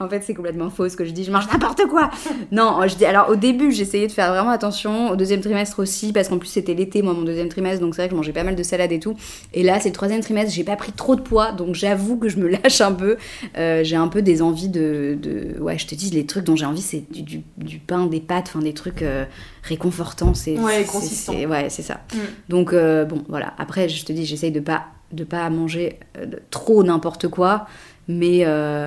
[0.00, 2.10] en fait, c'est complètement faux ce que je dis, je mange n'importe quoi.
[2.52, 6.12] non, je dis, alors au début, j'essayais de faire vraiment attention, au deuxième trimestre aussi,
[6.12, 8.32] parce qu'en plus c'était l'été, moi, mon deuxième trimestre, donc c'est vrai que je mangeais
[8.32, 9.14] pas mal de salade et tout.
[9.54, 12.28] Et là, c'est le troisième trimestre, j'ai pas pris trop de poids, donc j'avoue que
[12.28, 13.16] je me lâche un peu.
[13.56, 16.56] Euh, j'ai un peu des envies de, de- Ouais, je te dis, les trucs dont
[16.56, 19.24] j'ai envie, c'est du, du, du pain, des pâtes, enfin des trucs euh,
[19.62, 20.34] réconfortants.
[20.34, 22.00] C'est, Ouais, c'est- Ouais, ça.
[22.14, 22.18] Mm.
[22.48, 23.54] Donc, euh, bon, voilà.
[23.58, 27.66] Après, je te dis, j'essaye de pas, de pas manger euh, de- trop n'importe quoi,
[28.08, 28.44] mais,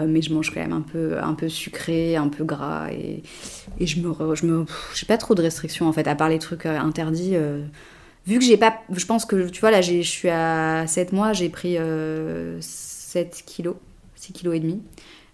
[0.08, 3.22] mais je mange quand même un peu, un peu sucré, un peu gras, et,
[3.80, 4.14] et je me.
[4.36, 7.36] je me j'ai pas trop de restrictions, en fait, à part les trucs interdits.
[8.26, 8.76] vu que j'ai pas.
[8.94, 13.44] Je pense que, tu vois, là, je suis à 7 mois, j'ai pris euh, 7
[13.46, 13.76] kilos,
[14.16, 14.82] 6 kilos et demi.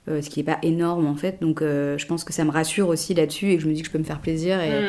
[0.08, 2.52] Euh, ce qui est pas énorme en fait, donc euh, je pense que ça me
[2.52, 4.70] rassure aussi là-dessus et que je me dis que je peux me faire plaisir et,
[4.70, 4.84] Mm.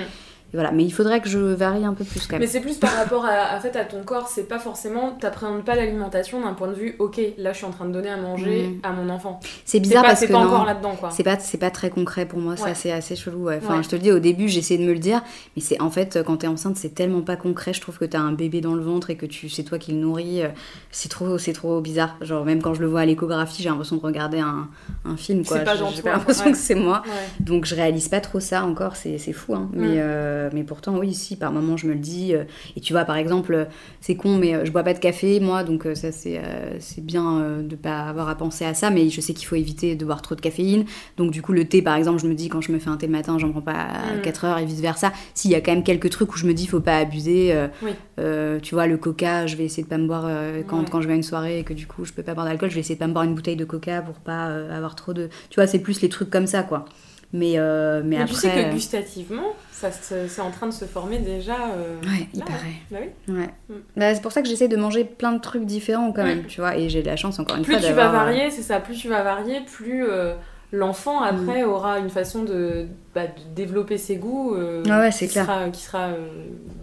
[0.57, 0.73] Voilà.
[0.73, 2.41] Mais il faudrait que je varie un peu plus quand même.
[2.41, 5.77] Mais c'est plus par rapport à, fait, à ton corps, c'est pas forcément, t'appréhendes pas
[5.77, 8.67] l'alimentation d'un point de vue, ok, là je suis en train de donner à manger
[8.69, 8.81] Mm.
[8.83, 9.39] à mon enfant.
[9.65, 11.11] C'est C'est bizarre pas, parce c'est que pas non, encore là-dedans, quoi.
[11.11, 12.59] c'est pas c'est pas très concret pour moi, Ouais.
[12.59, 13.45] ça c'est assez chelou.
[13.45, 13.61] Ouais.
[13.63, 13.83] Enfin, Ouais.
[13.83, 15.23] je te le dis au début, j'essayais de me le dire,
[15.55, 17.73] mais c'est en fait quand t'es enceinte, c'est tellement pas concret.
[17.75, 19.93] Je trouve que t'as un bébé dans le ventre et que tu c'est toi qui
[19.93, 20.43] le nourris.
[20.43, 20.49] euh,
[20.91, 22.17] C'est trop c'est trop bizarre.
[22.23, 24.69] Genre même quand je le vois à l'échographie, j'ai l'impression de regarder un,
[25.05, 25.59] un film quoi.
[25.59, 27.03] C'est pas J'ai- pas l'impression que c'est moi.
[27.41, 29.55] Donc je réalise pas trop ça encore, c'est c'est fou.
[29.55, 29.69] Hein.
[29.73, 29.93] Mais, Mm.
[29.97, 32.35] euh, mais pourtant, oui, si, par moment, je me le dis.
[32.35, 32.45] euh,
[32.77, 33.65] et tu vois, par exemple, euh,
[34.01, 36.77] c'est con, mais euh, je bois pas de café, moi, donc euh, ça, c'est euh,
[36.81, 38.91] c'est bien euh, de pas avoir à penser à ça.
[38.91, 40.85] Mais je sais qu'il faut éviter de boire trop de caféine.
[41.17, 42.97] Donc du coup, le thé, par exemple, je me dis, quand je me fais un
[42.97, 44.23] thé le matin, j'en prends pas à Mm.
[44.23, 45.13] 4 heures et vice-versa.
[45.35, 47.53] S'il y a quand même quelques trucs où je me dis, faut pas abuser.
[47.53, 47.91] euh, Oui.
[48.19, 50.85] euh, tu vois, le coca, je vais essayer de pas me boire euh, quand, Ouais.
[50.91, 52.71] quand je vais à une soirée et que du coup, je peux pas boire d'alcool,
[52.71, 54.95] je vais essayer de pas me boire une bouteille de coca pour pas euh, avoir
[54.95, 55.29] trop de...
[55.51, 56.85] Tu vois, c'est plus les trucs comme ça, quoi.
[57.33, 58.35] Mais, euh, mais, Mais, après...
[58.35, 59.43] tu sais que gustativement,
[59.79, 61.55] ça c'est en train de se former déjà.
[61.77, 62.61] euh, Ouais, il paraît.
[62.91, 63.35] Bah oui.
[63.35, 63.49] Ouais.
[63.69, 63.75] Mm.
[63.97, 66.47] Bah, c'est pour ça que j'essaie de manger plein de trucs différents quand même, Mm.
[66.47, 66.77] tu vois.
[66.77, 68.81] Et j'ai de la chance encore une Plus fois tu vas euh, varier, c'est ça,
[68.81, 70.35] plus tu vas varier, plus euh,
[70.73, 72.87] l'enfant après aura une façon de
[73.17, 75.45] bah, de développer ses goûts euh, Ah ouais, qui, clair.
[75.47, 76.29] sera, qui sera euh,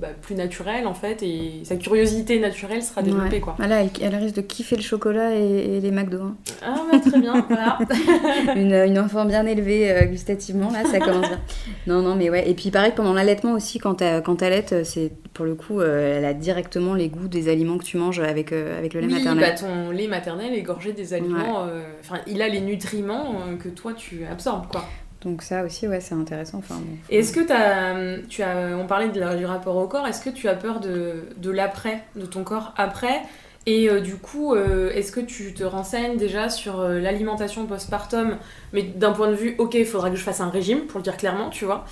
[0.02, 3.40] bah, plus naturel en fait et sa curiosité naturelle sera développée Ouais.
[3.40, 3.54] quoi.
[3.60, 6.22] Voilà, elle, elle risque de kiffer le chocolat et, et les McDo.
[6.24, 6.36] hein.
[6.66, 7.78] Ah bah, très bien, voilà.
[8.56, 11.40] une, une enfant bien élevée euh, gustativement, là, ça commence bien.
[11.88, 12.50] Non, non, mais ouais.
[12.50, 16.94] Et puis pareil, pendant l'allaitement aussi, quand t'allaites, c'est pour le coup, elle a directement
[16.96, 19.44] les goûts des aliments que tu manges avec, avec le lait Oui, maternel.
[19.44, 21.68] bah, ton lait maternel est gorgé des aliments.
[22.02, 24.86] Enfin, il a les nutriments que toi tu absorbes quoi.
[25.24, 26.58] Donc ça aussi, ouais, c'est intéressant.
[26.60, 26.98] Enfin, bon.
[27.10, 30.22] Et Est-ce que t'as, tu as, on parlait de la- du rapport au corps, est-ce
[30.22, 33.22] que tu as peur de, de l'après, de ton corps après?
[33.66, 38.38] Et euh, du coup, euh, est-ce que tu te renseignes déjà sur euh, l'alimentation postpartum,
[38.74, 41.04] mais d'un point de vue, ok, il faudra que je fasse un régime, pour le
[41.04, 41.86] dire clairement, tu vois?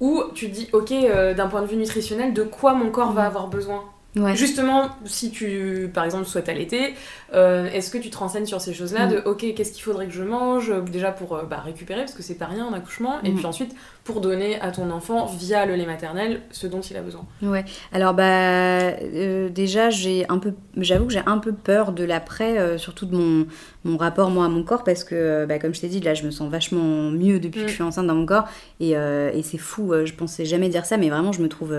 [0.00, 0.92] Ou tu te dis, ok,
[1.36, 3.82] d'un point de vue nutritionnel, de quoi mon corps va avoir besoin?
[4.16, 4.34] Ouais.
[4.34, 6.94] Justement, si tu, par exemple, souhaites allaiter,
[7.32, 9.10] euh, est-ce que tu te renseignes sur ces choses-là Mm.
[9.12, 12.14] de, ok, qu'est-ce qu'il faudrait que je mange euh, Déjà pour euh, bah, récupérer, parce
[12.14, 13.36] que c'est pas rien en accouchement, et Mm.
[13.36, 17.02] puis ensuite pour donner à ton enfant, via le lait maternel, ce dont il a
[17.02, 17.24] besoin.
[17.42, 17.64] Ouais.
[17.92, 22.76] Alors bah euh, déjà j'ai un peu, j'avoue que j'ai un peu peur de l'après,
[22.78, 23.46] surtout de mon,
[23.84, 26.24] mon rapport moi à mon corps parce que bah, comme je t'ai dit là je
[26.24, 27.64] me sens vachement mieux depuis Mm.
[27.64, 28.48] que je suis enceinte dans mon corps
[28.80, 29.92] et, et c'est fou.
[30.04, 31.74] je pensais jamais dire ça mais vraiment je me trouve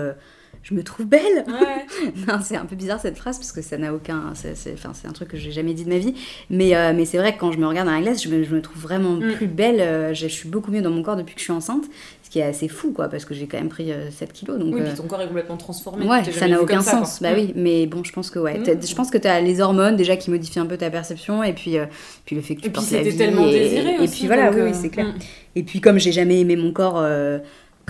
[0.62, 1.44] je me trouve belle.
[1.48, 2.12] Ouais.
[2.28, 4.32] Non, c'est un peu bizarre cette phrase parce que ça n'a aucun.
[4.34, 6.14] C'est c'est- enfin, c'est un truc que j'ai jamais dit de ma vie.
[6.50, 8.42] Mais, euh, mais c'est vrai que quand je me regarde dans la glace, je me,
[8.44, 9.32] je me trouve vraiment Mm.
[9.34, 9.80] plus belle.
[9.80, 11.84] euh, je, je suis beaucoup mieux dans mon corps depuis que je suis enceinte.
[12.22, 14.58] Ce qui est assez fou, quoi, parce que j'ai quand même pris euh, 7 kilos.
[14.58, 16.06] Donc, Oui, euh, puis ton corps est complètement transformé.
[16.06, 17.18] Ouais, ça n'a aucun ça, sens.
[17.18, 17.28] quoi.
[17.28, 18.58] bah oui, mais bon, je pense que ouais.
[18.58, 18.80] Mm.
[18.88, 21.52] Je pense que tu as les hormones déjà qui modifient un peu ta perception et
[21.52, 21.84] puis, euh,
[22.24, 23.98] puis le fait que tu Et puis portes la c'était vie tellement et, désiré et
[23.98, 24.18] aussi.
[24.20, 25.08] puis voilà, donc, oui, oui, c'est clair.
[25.08, 25.14] mm.
[25.56, 27.04] Et puis comme j'ai jamais aimé mon corps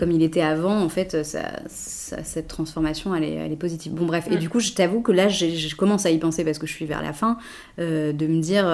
[0.02, 3.92] comme il était avant, en fait, ça, ça- cette transformation, elle est, elle est positive.
[3.94, 6.58] Bon bref, et du coup, je t'avoue que là, je commence à y penser parce
[6.58, 7.38] que je suis vers la fin,
[7.78, 8.64] euh, de me dire...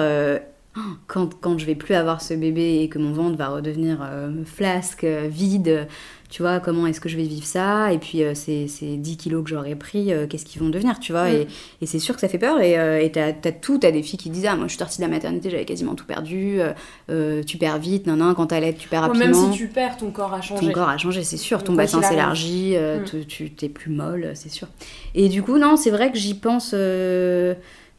[1.07, 4.31] quand, quand je vais plus avoir ce bébé et que mon ventre va redevenir euh,
[4.45, 5.87] flasque, euh, vide,
[6.29, 7.91] tu vois, comment est-ce que je vais vivre ça?
[7.91, 10.99] Et puis euh, ces, ces 10 kilos que j'aurais pris, euh, qu'est-ce qu'ils vont devenir,
[10.99, 11.27] tu vois?
[11.29, 11.33] Mm.
[11.33, 11.47] Et,
[11.81, 12.59] et c'est sûr que ça fait peur.
[12.61, 15.01] Et t'as as tout, t'as des filles qui disent Ah, moi je suis sortie de
[15.03, 16.59] la maternité, j'avais quasiment tout perdu,
[17.47, 19.25] tu perds vite, nan, nan, quand t'allaites, tu perds rapidement.
[19.25, 20.65] Même si tu perds, ton corps a changé.
[20.67, 21.63] Ton corps a changé, c'est sûr.
[21.63, 23.25] Ton bassin s'élargit, Mm.
[23.27, 24.67] tu- t'es plus molle, c'est sûr.
[25.15, 26.73] Et du coup, non, c'est vrai que j'y pense,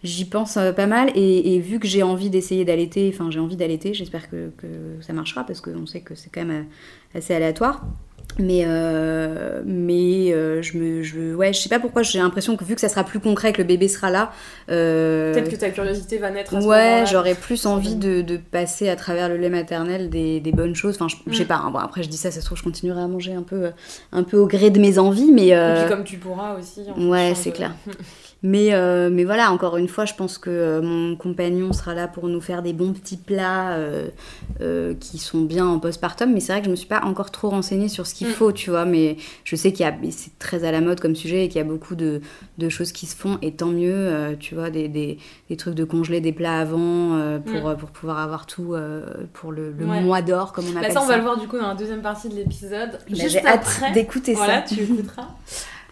[0.02, 1.10] j'y pense euh, pas mal.
[1.14, 4.66] Et, et vu que j'ai envie d'essayer d'allaiter, enfin, j'ai envie d'allaiter, j'espère que, que
[5.00, 6.64] ça marchera parce qu'on sait que c'est quand même
[7.14, 7.82] euh, assez aléatoire.
[8.38, 11.02] Mais, euh, mais euh, je me.
[11.02, 13.52] Je, ouais, je sais pas pourquoi, j'ai l'impression que vu que ça sera plus concret,
[13.52, 14.30] que le bébé sera là.
[14.70, 18.36] euh, Peut-être que ta curiosité va naître à ce Ouais, j'aurais plus envie de, de
[18.36, 20.94] passer à travers le lait maternel des, des bonnes choses.
[20.94, 21.48] Enfin, je, je sais Mm.
[21.48, 21.56] pas.
[21.56, 21.70] hein.
[21.72, 23.70] Bon, après, je dis ça, ça se trouve, je continuerai à manger un peu,
[24.12, 25.48] un peu au gré de mes envies, mais.
[25.48, 26.82] Et puis comme tu pourras aussi.
[26.96, 27.74] en ouais, c'est de- clair.
[28.42, 32.09] Mais, euh, mais voilà, encore une fois, je pense que euh, mon compagnon sera là
[32.09, 34.09] pour nous faire des bons petits plats euh,
[34.62, 36.33] euh, qui sont bien en postpartum.
[36.33, 38.33] Mais c'est vrai que je me suis pas encore trop renseignée sur ce qu'il Mm.
[38.33, 38.87] faut, tu vois.
[38.87, 41.59] Mais je sais qu'il y a, c'est très à la mode comme sujet et qu'il
[41.59, 42.22] y a beaucoup de,
[42.57, 43.37] de choses qui se font.
[43.42, 45.18] Et tant mieux, tu vois, des, des,
[45.50, 47.76] des trucs de congeler des plats avant pour, Mm.
[47.76, 48.74] pour pouvoir avoir tout
[49.35, 50.00] pour le, le Ouais.
[50.00, 51.74] mois d'or, comme on Bah, appelle ça, on va le voir du coup dans la
[51.74, 52.98] deuxième partie de l'épisode.
[53.09, 53.92] Juste J'ai hâte après.
[53.92, 54.74] d'écouter Voilà, ça.
[54.74, 55.29] tu écouteras.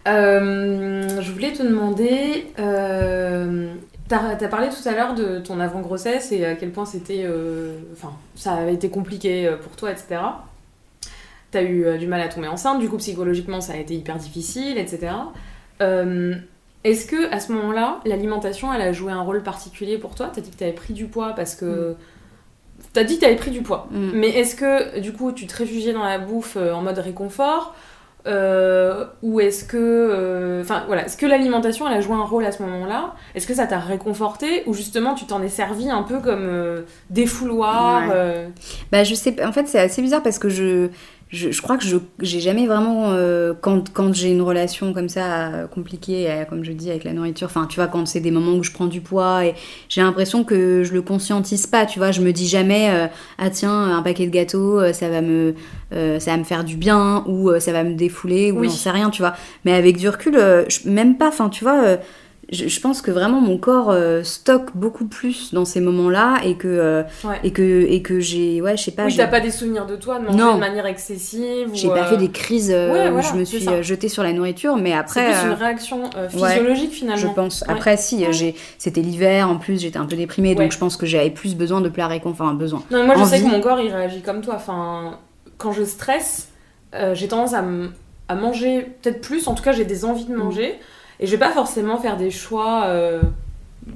[0.09, 3.73] Euh, je voulais te demander, euh,
[4.07, 7.77] t'as as parlé tout à l'heure de ton avant-grossesse et à quel point c'était, euh,
[7.93, 10.21] enfin, ça avait été compliqué euh, pour toi, etc.
[11.51, 14.17] T'as eu euh, du mal à tomber enceinte, du coup psychologiquement ça a été hyper
[14.17, 15.13] difficile, etc.
[16.85, 20.31] Est-ce que à ce moment-là, l'alimentation, elle a joué un rôle particulier pour toi?
[20.33, 21.95] T'as dit que t'avais pris du poids parce que
[22.93, 23.89] t'as dit que t'avais pris du poids.
[23.91, 24.11] Mm.
[24.13, 27.75] Mais est-ce que du coup tu te réfugiais dans la bouffe en mode réconfort?
[28.29, 32.45] Euh, ou est-ce que euh, enfin voilà est-ce que l'alimentation elle a joué un rôle
[32.45, 33.15] à ce moment-là?
[33.33, 34.63] Est-ce que ça t'a réconforté?
[34.67, 38.49] Ou justement tu t'en es servi un peu comme euh, défouloir Ouais.
[38.91, 40.89] Bah je sais en fait c'est assez bizarre parce que je,
[41.29, 45.09] je, je crois que je j'ai jamais vraiment, euh, quand, quand j'ai une relation comme
[45.09, 48.19] ça euh, compliquée, euh, comme je dis avec la nourriture, enfin tu vois quand c'est
[48.19, 49.53] des moments où je prends du poids et
[49.89, 53.49] j'ai l'impression que je le conscientise pas, tu vois, je me dis jamais, euh, ah
[53.51, 55.53] tiens un paquet de gâteaux, euh, ça va me,
[55.93, 58.67] euh, ça va me faire du bien ou ça va me défouler ou Oui.
[58.69, 59.35] j'en sais rien, tu vois.
[59.65, 61.97] Mais avec du recul, euh, je- même pas, enfin tu vois...
[62.51, 66.39] euh, je, je pense que vraiment mon corps euh, stocke beaucoup plus dans ces moments-là
[66.43, 67.39] et que euh, ouais.
[67.43, 69.95] et que et que j'ai ouais je sais pas oui t'as pas des souvenirs de
[69.95, 70.55] toi de manger Non.
[70.55, 73.45] de manière excessive j'ai pas euh, fait des crises euh, ouais, où voilà, je me
[73.45, 76.23] c'est suis euh, jetée sur la nourriture mais c'est après plus euh, une réaction euh,
[76.23, 77.73] ouais, physiologique je finalement pense Ouais.
[77.73, 81.05] après si j'ai c'était l'hiver en plus j'étais un peu déprimée donc je pense que
[81.05, 83.79] j'avais plus besoin de plats réconfort enfin besoin Non, moi je sais que mon corps
[83.79, 84.55] il réagit comme toi.
[84.55, 85.17] Enfin,
[85.57, 86.49] quand je stresse,
[86.95, 89.47] euh, j'ai tendance à, manger peut-être plus.
[89.47, 90.79] En tout cas, j'ai des envies de manger.
[91.19, 93.21] Et je vais pas forcément faire des choix euh,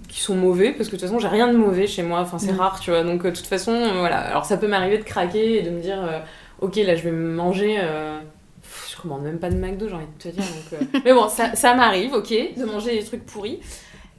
[0.10, 2.20] qui sont mauvais parce que de toute façon, j'ai rien de mauvais chez moi.
[2.20, 2.60] Enfin, c'est Mm.
[2.60, 3.04] rare, tu vois.
[3.04, 4.18] Donc, euh, de toute façon, euh, voilà.
[4.20, 6.04] Alors, ça peut m'arriver de craquer et de me dire.
[6.04, 6.20] euh,
[6.62, 7.78] ok, là, je vais me manger.
[7.80, 8.20] euh,
[8.62, 10.44] pff, je commande même pas de McDo, j'ai envie de te dire.
[10.44, 13.60] donc, Mais bon, ça, ça m'arrive, ok, de manger des trucs pourris.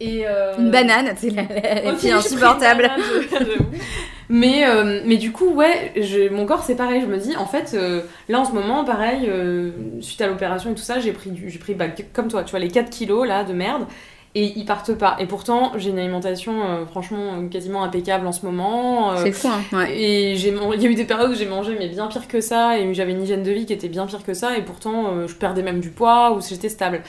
[0.00, 2.90] Et, euh, Une banane, c'est la, la- la Ok, fille j'ai insupportable.
[4.28, 7.00] mais, euh, mais du coup, ouais, je- mon corps c'est pareil.
[7.02, 10.70] Je me dis, en fait, euh, là en ce moment, pareil, euh, suite à l'opération
[10.72, 12.90] et tout ça, j'ai pris, du, j'ai pris bah, comme toi, tu vois, les 4
[12.90, 13.84] kilos là de merde.
[14.36, 15.14] Et ils partent pas.
[15.20, 19.16] Et pourtant, j'ai une alimentation franchement quasiment impeccable en ce moment.
[19.16, 19.60] C'est fou, hein.
[19.72, 19.96] Ouais.
[19.96, 22.40] et j'ai il y a eu des périodes où j'ai mangé mais bien pire que
[22.40, 25.28] ça et j'avais une hygiène de vie qui était bien pire que ça et pourtant
[25.28, 27.02] je perdais même du poids ou j'étais stable.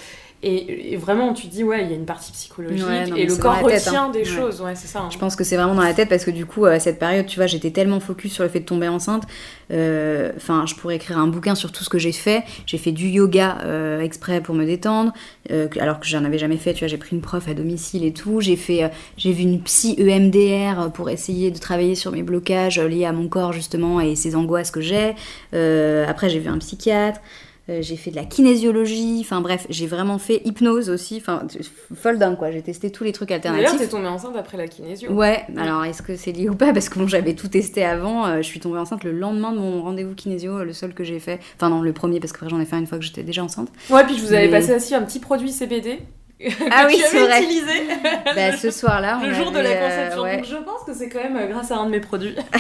[0.44, 3.26] Et, et vraiment tu dis ouais il y a une partie psychologique Ouais, non, et
[3.26, 4.10] le corps tête, retient hein.
[4.12, 4.26] des Ouais.
[4.26, 5.00] choses ouais c'est ça.
[5.00, 5.10] hein.
[5.12, 7.26] Je pense que c'est vraiment dans la tête parce que du coup, à cette période,
[7.26, 9.24] tu vois, j'étais tellement focus sur le fait de tomber enceinte.
[9.72, 12.44] euh, Enfin, je pourrais écrire un bouquin sur tout ce que j'ai fait.
[12.68, 15.14] J'ai fait du yoga euh, exprès pour me détendre,
[15.52, 16.74] euh, alors que j'en avais jamais fait.
[16.74, 18.42] Tu vois, j'ai pris une prof à domicile et tout.
[18.42, 22.78] J'ai fait, euh, j'ai vu une psy EMDR pour essayer de travailler sur mes blocages
[22.78, 25.16] euh, liés à mon corps justement et ces angoisses que j'ai.
[25.56, 27.20] Euh, après, j'ai vu un psychiatre.
[27.68, 31.48] Euh, j'ai fait de la kinésiologie, enfin bref, j'ai vraiment fait hypnose aussi, enfin
[31.96, 33.80] folle dingue quoi, j'ai testé tous les trucs D'ailleurs alternatifs.
[33.80, 35.12] t'es tombée enceinte après la kinésio.
[35.12, 36.74] Ouais, alors est-ce que c'est lié ou pas?
[36.74, 38.28] Parce que bon, j'avais tout testé avant.
[38.28, 41.20] euh, je suis tombée enceinte le lendemain de mon rendez-vous kinésio, le seul que j'ai
[41.20, 41.40] fait.
[41.56, 43.44] Enfin, non, le premier, parce qu'après j'en ai fait un une fois que j'étais déjà
[43.44, 43.70] enceinte.
[43.90, 46.00] Ouais puis je vous avais Mais- passé aussi un petit produit CBD
[46.72, 47.42] Ah oui, c'est vrai.
[47.44, 47.88] utilisé
[48.36, 50.24] Bah, ce soir-là, on le jour de la euh, conception.
[50.24, 52.36] ouais, Donc je pense que c'est quand même euh, grâce à un de mes produits.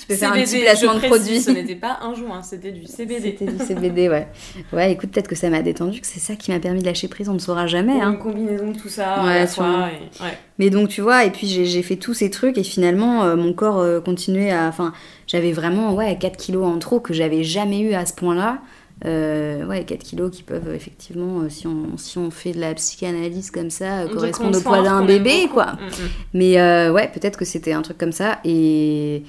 [0.00, 1.40] tu peux faire un petit CBD, placement de produit.
[1.40, 3.36] Ce n'était pas un joint, c'était du CBD.
[3.38, 4.28] C'était du CBD, ouais.
[4.72, 7.08] Ouais, écoute, peut-être que ça m'a détendu, que c'est ça qui m'a permis de lâcher
[7.08, 7.94] prise, on ne saura jamais.
[7.96, 8.12] Ou Hein.
[8.12, 9.88] Une combinaison de tout ça à Ouais, la fois.
[9.90, 10.38] et- ouais.
[10.58, 13.36] Mais donc, tu vois, et puis j'ai j'ai fait tous ces trucs, et finalement, euh,
[13.36, 14.66] mon corps euh, continuait à.
[14.68, 14.92] Enfin,
[15.26, 18.58] j'avais vraiment, ouais, 4 kilos en trop que j'avais jamais eu à ce point-là.
[19.06, 22.74] Euh, ouais, 4 kilos qui peuvent, effectivement, euh, si on, si on fait de la
[22.74, 25.72] psychanalyse comme ça, correspondre au poids d'un bébé, quoi.
[25.72, 26.08] Mm, mm.
[26.34, 28.40] Mais euh, ouais, peut-être que c'était un truc comme ça.
[28.44, 29.22] Et,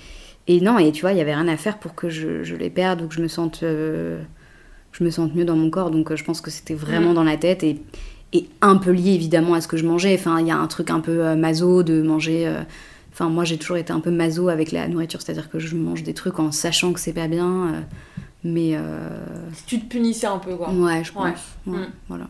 [0.47, 2.55] et non, et tu vois, il y avait rien à faire pour que je, je
[2.57, 4.21] les perde ou que je me sente, euh,
[4.91, 5.89] je me sente mieux dans mon corps.
[5.89, 7.15] Donc je pense que c'était vraiment Mm.
[7.15, 7.81] dans la tête et,
[8.33, 10.15] et un peu lié évidemment à ce que je mangeais.
[10.15, 12.53] Enfin, il y a un truc un peu maso de manger.
[13.13, 16.03] Enfin, moi j'ai toujours été un peu maso avec la nourriture, c'est-à-dire que je mange
[16.03, 17.85] des trucs en sachant que c'est pas bien.
[18.43, 19.07] Mais euh,
[19.67, 20.69] Tu te punissais un peu, quoi.
[20.71, 21.23] ouais, je pense.
[21.23, 21.73] Ouais.
[21.73, 21.91] Ouais, Mm.
[22.07, 22.25] Voilà.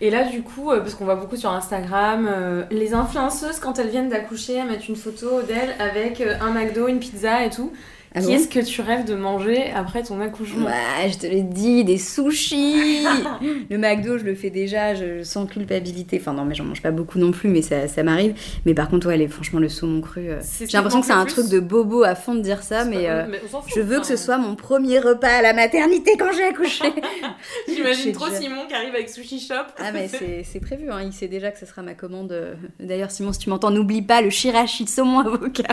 [0.00, 3.78] Et là, du coup, euh, parce qu'on voit beaucoup sur Instagram, euh, les influenceuses, quand
[3.78, 7.72] elles viennent d'accoucher, elles mettent une photo d'elles avec un McDo, une pizza et tout.
[8.18, 10.64] Ah bon Qu'est-ce que tu rêves de manger après ton accouchement?
[10.64, 13.04] Bah, je te l'ai dit, des sushis
[13.70, 16.16] Le McDo, je le fais déjà, je sans culpabilité.
[16.18, 18.34] Enfin, non, mais j'en mange pas beaucoup non plus, mais ça, ça m'arrive.
[18.64, 20.30] Mais par contre, ouais, les- franchement, le saumon cru.
[20.30, 23.04] euh, J'ai l'impression que c'est un truc de bobo à fond de dire ça, mais,
[23.04, 26.32] pas- euh, fout, je veux que ce soit mon premier repas à la maternité quand
[26.34, 26.84] j'ai accouché.
[27.68, 29.54] J'imagine trop déjà- Simon qui arrive avec Sushi Shop.
[29.78, 31.00] Ah, mais c'est c'est prévu, hein.
[31.04, 32.32] il sait déjà que ce sera ma commande.
[32.32, 32.54] euh.
[32.80, 35.64] D'ailleurs, Simon, si tu m'entends, n'oublie pas le shirashi de saumon avocat.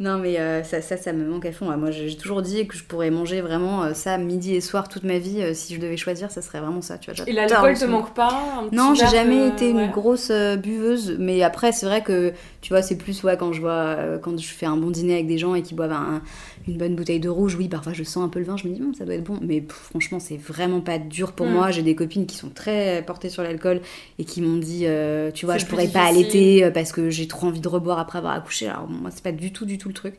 [0.00, 1.66] non, mais euh, ça, ça, ça me manque à fond.
[1.76, 5.04] Moi, j'ai toujours dit que je pourrais manger vraiment euh, ça midi et soir toute
[5.04, 5.42] ma vie.
[5.42, 6.96] euh, si je devais choisir, ça serait vraiment ça.
[6.98, 9.76] Tu vois, Et l'alcool te manque pas un petit Non, j'ai jamais de- été une
[9.78, 9.88] ouais.
[9.90, 13.96] grosse buveuse, mais après c'est vrai que tu vois c'est plus ouais quand je vois
[14.22, 16.22] quand je fais un bon dîner avec des gens et qui boivent un-
[16.68, 18.74] une bonne bouteille de rouge, oui parfois je sens un peu le vin, je me
[18.74, 21.52] dis Hum, ça doit être bon, mais pff, franchement c'est vraiment pas dur pour Mm.
[21.52, 21.70] moi.
[21.70, 23.80] J'ai des copines qui sont très portées sur l'alcool
[24.18, 27.26] et qui m'ont dit euh, tu vois je pourrais pas allaiter euh, parce que j'ai
[27.26, 28.68] trop envie de reboire après avoir accouché.
[28.68, 30.14] Alors moi c'est pas du tout du tout le truc,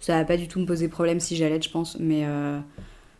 [0.00, 2.58] ça va pas du tout me poser problème si j'allaite je pense, mais euh,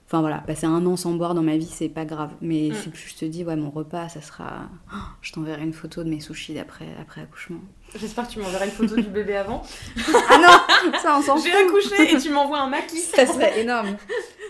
[0.06, 2.30] Enfin voilà, passer un an sans boire dans ma vie, c'est pas grave.
[2.42, 2.90] Mais Mm.
[2.90, 4.68] plus, je te dis, ouais, mon repas, ça sera.
[4.92, 7.60] Oh, je t'enverrai une photo de mes sushis d'après après accouchement.
[7.98, 9.62] J'espère que tu m'enverras une photo du bébé avant.
[10.28, 12.98] Ah non Ça, on s'en J'ai fout accouché et tu m'envoies un maquis.
[13.16, 13.96] Ça serait énorme.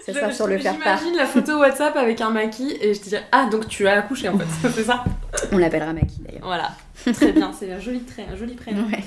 [0.04, 0.98] Ça Je- sera sur le je- faire-part.
[0.98, 3.98] J'imagine la photo WhatsApp avec un maquis et je te dirais Ah, donc tu as
[3.98, 5.04] accouché en fait, c'est ça
[5.52, 6.44] On l'appellera Maki d'ailleurs.
[6.44, 6.72] Voilà,
[7.12, 8.84] très bien, c'est un joli trait, un joli prénom.
[8.86, 9.04] Ouais.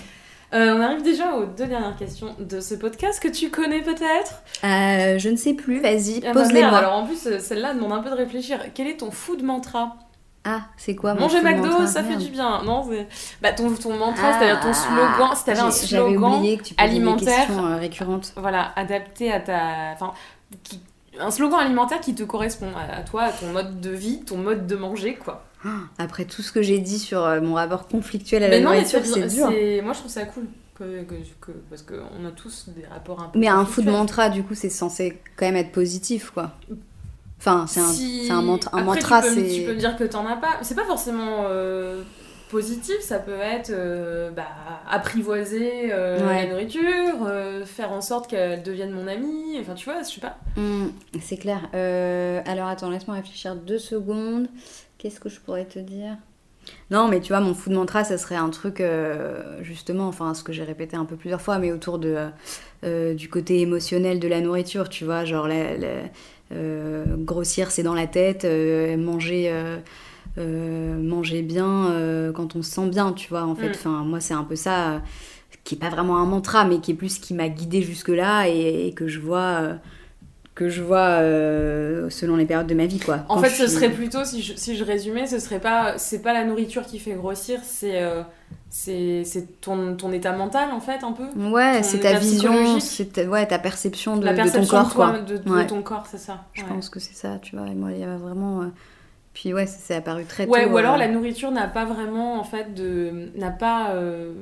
[0.54, 4.42] Euh, on arrive déjà aux deux dernières questions de ce podcast que tu connais peut-être.
[4.64, 6.80] Euh, je ne sais plus, vas-y, Ah bah pose-les merde, moi.
[6.80, 8.60] Alors en plus, celle-là demande un peu de réfléchir.
[8.74, 9.98] Quel est ton food mantra
[10.46, 12.64] Ah, c'est quoi mon Manger McDo, mantra ça fait du bien.
[12.64, 13.08] Non, c'est.
[13.42, 15.36] Bah, ton, ton mantra, Ah, c'est-à-dire ton slogan.
[15.36, 17.48] Si t'avais un slogan, que tu alimentaire.
[17.52, 18.32] euh, récurrentes.
[18.38, 19.60] voilà, adapté à ta.
[19.96, 20.14] Enfin,
[20.64, 20.80] qui-
[21.20, 24.38] un slogan alimentaire qui te correspond à, à toi, à ton mode de vie, ton
[24.38, 25.44] mode de manger, quoi.
[25.98, 28.72] Après tout ce que j'ai dit sur euh, mon rapport conflictuel à Mais la non,
[28.74, 29.50] nourriture, c'est dur.
[29.84, 30.46] Moi, je trouve ça cool.
[30.78, 33.40] Que, que, que- parce qu'on a tous des rapports un peu.
[33.40, 36.52] Mais un food mantra, du coup, c'est censé quand même être positif, quoi.
[37.40, 39.56] Enfin, c'est un, Si- c'est un, mantra, un Après, mantra, tu peux, me- c'est...
[39.56, 40.60] Tu peux me dire que t'en as pas.
[40.62, 42.04] C'est pas forcément euh,
[42.50, 44.48] positif, ça peut être euh, bah,
[44.90, 46.46] apprivoiser euh, Ouais.
[46.46, 49.58] la nourriture, euh, faire en sorte qu'elle devienne mon amie.
[49.60, 50.38] Enfin, tu vois, je sais pas.
[50.56, 50.88] Hmm,
[51.22, 51.70] c'est clair.
[51.74, 54.48] Alors, attends, laisse-moi réfléchir deux secondes.
[54.98, 56.18] Qu'est-ce que je pourrais te dire?
[56.92, 60.44] Non, mais tu vois, mon food mantra, ça serait un truc, euh, justement, enfin, ce
[60.44, 62.18] que j'ai répété un peu plusieurs fois, mais autour de,
[62.84, 65.88] euh, du côté émotionnel de la nourriture, tu vois, genre, la, la-
[66.54, 68.46] euh, grossir, c'est dans la tête,
[68.98, 69.50] manger,
[70.38, 73.70] manger bien euh, quand on se sent bien, tu vois, en fait.
[73.70, 73.72] Mm.
[73.76, 75.00] Enfin, moi, c'est un peu ça, euh,
[75.64, 78.48] qui est pas vraiment un mantra, mais qui est plus ce qui m'a guidée jusque-là
[78.50, 79.40] et, et que je vois.
[79.62, 79.76] euh,
[80.56, 83.20] que je vois euh, selon les périodes de ma vie, quoi.
[83.30, 85.98] En Quand fait, ce suis- serait plutôt, si je, si je résumais, ce serait pas,
[86.00, 88.24] c'est pas la nourriture qui fait grossir, c'est euh,
[88.70, 89.24] c'est
[89.62, 91.26] ton, ton état mental, en fait, un peu?
[91.36, 94.90] Ouais, c'est ta vision, c'est ta, ouais, ta perception de, la de perception ton corps,
[94.90, 95.20] de, toi, quoi.
[95.20, 95.68] de, de Ouais.
[95.68, 96.46] ton corps, c'est ça.
[96.54, 96.68] Je ouais.
[96.70, 97.68] pense que c'est ça, tu vois.
[97.68, 98.62] Et moi, il y avait vraiment.
[98.64, 98.66] euh,
[99.40, 100.72] Puis ouais, ça s'est apparu très Ouais, tôt.
[100.72, 104.34] ou alors euh, la nourriture n'a pas vraiment, en fait, de n'a pas euh,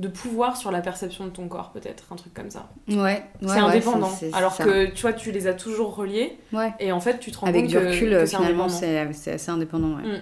[0.00, 2.68] de pouvoir sur la perception de ton corps, peut-être, un truc comme ça.
[2.88, 4.10] Ouais, ouais, c'est ouais, indépendant.
[4.32, 4.64] alors ça.
[4.64, 6.72] que, tu vois, tu les as toujours reliés, Ouais.
[6.80, 9.50] et en fait, tu te rends Avec compte du que, recul, que finalement, c'est assez
[9.52, 10.02] indépendant, ouais.
[10.02, 10.20] Mm.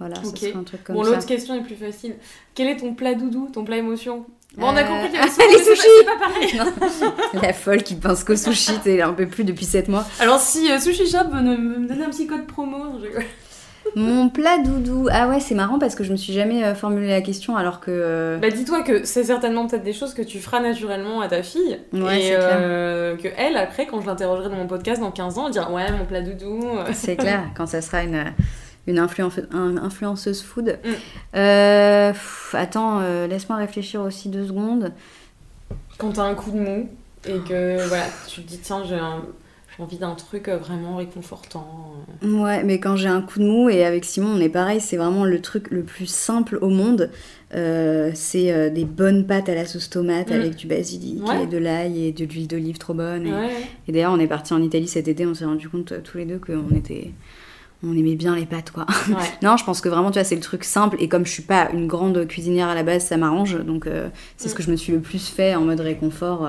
[0.00, 0.36] Voilà, Ok.
[0.38, 2.16] ça serait un truc comme Bon, l'autre question est plus facile.
[2.56, 4.26] Quel est ton plat doudou, ton plat émotion?
[4.56, 6.12] Bon, on a Euh, compris qu'il y avait souvent, les sushis pas-
[6.50, 7.10] c'est pas pareil.
[7.42, 10.04] La folle qui pense qu'au sushi, t'es un peu plus depuis 7 mois.
[10.18, 13.20] Alors, si euh, Sushi Shop veut me, me donner un petit code promo, je.
[13.96, 15.08] Mon plat doudou.
[15.12, 17.80] Ah ouais, c'est marrant parce que je me suis jamais euh, formulé la question alors
[17.80, 17.90] que.
[17.90, 21.42] euh, Bah, dis-toi que c'est certainement peut-être des choses que tu feras naturellement à ta
[21.42, 21.78] fille.
[21.92, 22.40] Ouais, et clair.
[22.52, 25.70] euh, que elle, après, quand je l'interrogerai dans mon podcast dans 15 ans, elle dira
[25.72, 26.60] Ouais, mon plat doudou.
[26.92, 28.24] C'est clair, quand ça sera une,
[28.86, 30.78] une influen- un- influenceuse food.
[30.84, 30.88] Mm.
[31.36, 34.92] Euh, pff, attends, euh, laisse-moi réfléchir aussi deux secondes.
[35.98, 36.88] Quand t'as un coup de mou
[37.26, 39.22] et que voilà, tu te dis Tiens, j'ai un-
[39.78, 41.92] envie d'un truc euh, vraiment réconfortant.
[42.22, 44.96] Ouais, mais quand j'ai un coup de mou, et avec Simon, on est pareil, c'est
[44.96, 47.10] vraiment le truc le plus simple au monde.
[47.54, 50.34] Euh, c'est euh, des bonnes pâtes à la sauce tomate Mm.
[50.34, 51.44] avec du basilic Ouais.
[51.44, 53.26] et de l'ail et de l'huile d'olive trop bonne.
[53.26, 53.50] Et, Ouais.
[53.88, 56.18] et d'ailleurs, on est parti en Italie cet été, on s'est rendu compte euh, tous
[56.18, 57.10] les deux qu'on était.
[57.86, 58.86] On aimait bien les pâtes, quoi.
[59.08, 59.14] ouais.
[59.42, 60.96] Non, je pense que vraiment, tu vois, c'est le truc simple.
[61.00, 63.58] Et comme je suis pas une grande cuisinière à la base, ça m'arrange.
[63.62, 64.08] Donc, euh,
[64.38, 64.56] c'est ce Mm.
[64.56, 66.48] que je me suis le plus fait en mode réconfort.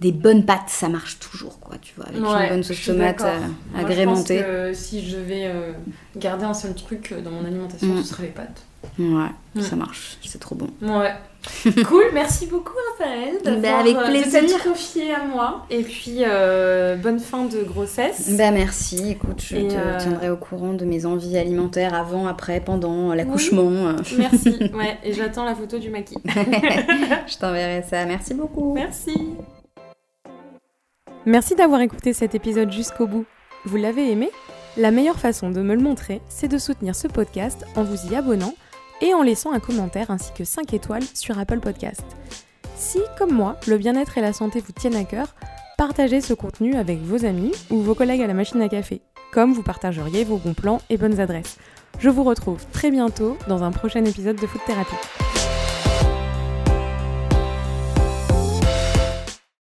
[0.00, 2.06] Des bonnes pâtes, ça marche toujours, quoi, tu vois.
[2.06, 3.38] Avec Ouais, une bonne sauce tomate euh,
[3.72, 4.38] Moi, agrémentée.
[4.38, 5.72] Je pense que si je devais euh,
[6.16, 8.02] garder un seul truc euh, dans mon alimentation, Mm.
[8.02, 8.62] ce serait les pâtes.
[8.98, 9.26] Ouais,
[9.56, 9.60] Mm.
[9.60, 10.18] ça marche.
[10.24, 10.68] C'est trop bon.
[10.82, 11.12] Ouais.
[11.88, 15.64] cool, merci beaucoup Raphaël Bah, d'avoir avec euh, confié à moi.
[15.70, 16.18] Et puis
[17.02, 18.30] bonne fin de grossesse.
[18.36, 19.10] Bah, merci.
[19.10, 23.70] Écoute, je Et, te tiendrai au courant de mes envies alimentaires avant, après, pendant l'accouchement.
[24.18, 24.58] Merci.
[24.74, 26.18] Ouais, et j'attends la photo du maquis.
[26.24, 28.04] je t'enverrai ça.
[28.04, 28.74] Merci beaucoup.
[28.74, 29.12] Merci.
[31.28, 33.26] Merci d'avoir écouté cet épisode jusqu'au bout.
[33.66, 34.30] Vous l'avez aimé?
[34.78, 38.16] La meilleure façon de me le montrer, c'est de soutenir ce podcast en vous y
[38.16, 38.54] abonnant
[39.02, 42.00] et en laissant un commentaire ainsi que 5 étoiles sur Apple Podcast.
[42.76, 45.34] Si, comme moi, le bien-être et la santé vous tiennent à cœur,
[45.76, 49.52] partagez ce contenu avec vos amis ou vos collègues à la machine à café, comme
[49.52, 51.58] vous partageriez vos bons plans et bonnes adresses.
[51.98, 54.96] Je vous retrouve très bientôt dans un prochain épisode de Food Therapy.